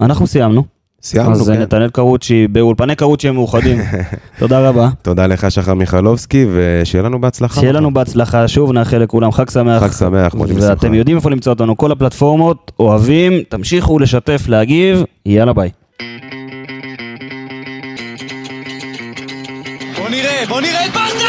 [0.00, 0.74] אנחנו סיימנו.
[1.05, 1.62] סיימנו, אז אה, כן.
[1.62, 3.78] נתנאל קרוצ'י, באולפני קרוצ'י הם מאוחדים.
[4.38, 4.88] תודה רבה.
[5.02, 7.61] תודה לך, שחר מיכלובסקי, ושיהיה לנו בהצלחה.
[7.61, 9.82] שיהיה לנו בהצלחה, שוב נאחל לכולם חג שמח.
[9.82, 10.70] חג שמח, מודים בשמחה.
[10.70, 15.70] ואתם יודעים איפה למצוא אותנו, כל הפלטפורמות, אוהבים, תמשיכו לשתף, להגיב, יאללה ביי.
[19.98, 21.24] בוא נראה, בוא נראה את ברדה,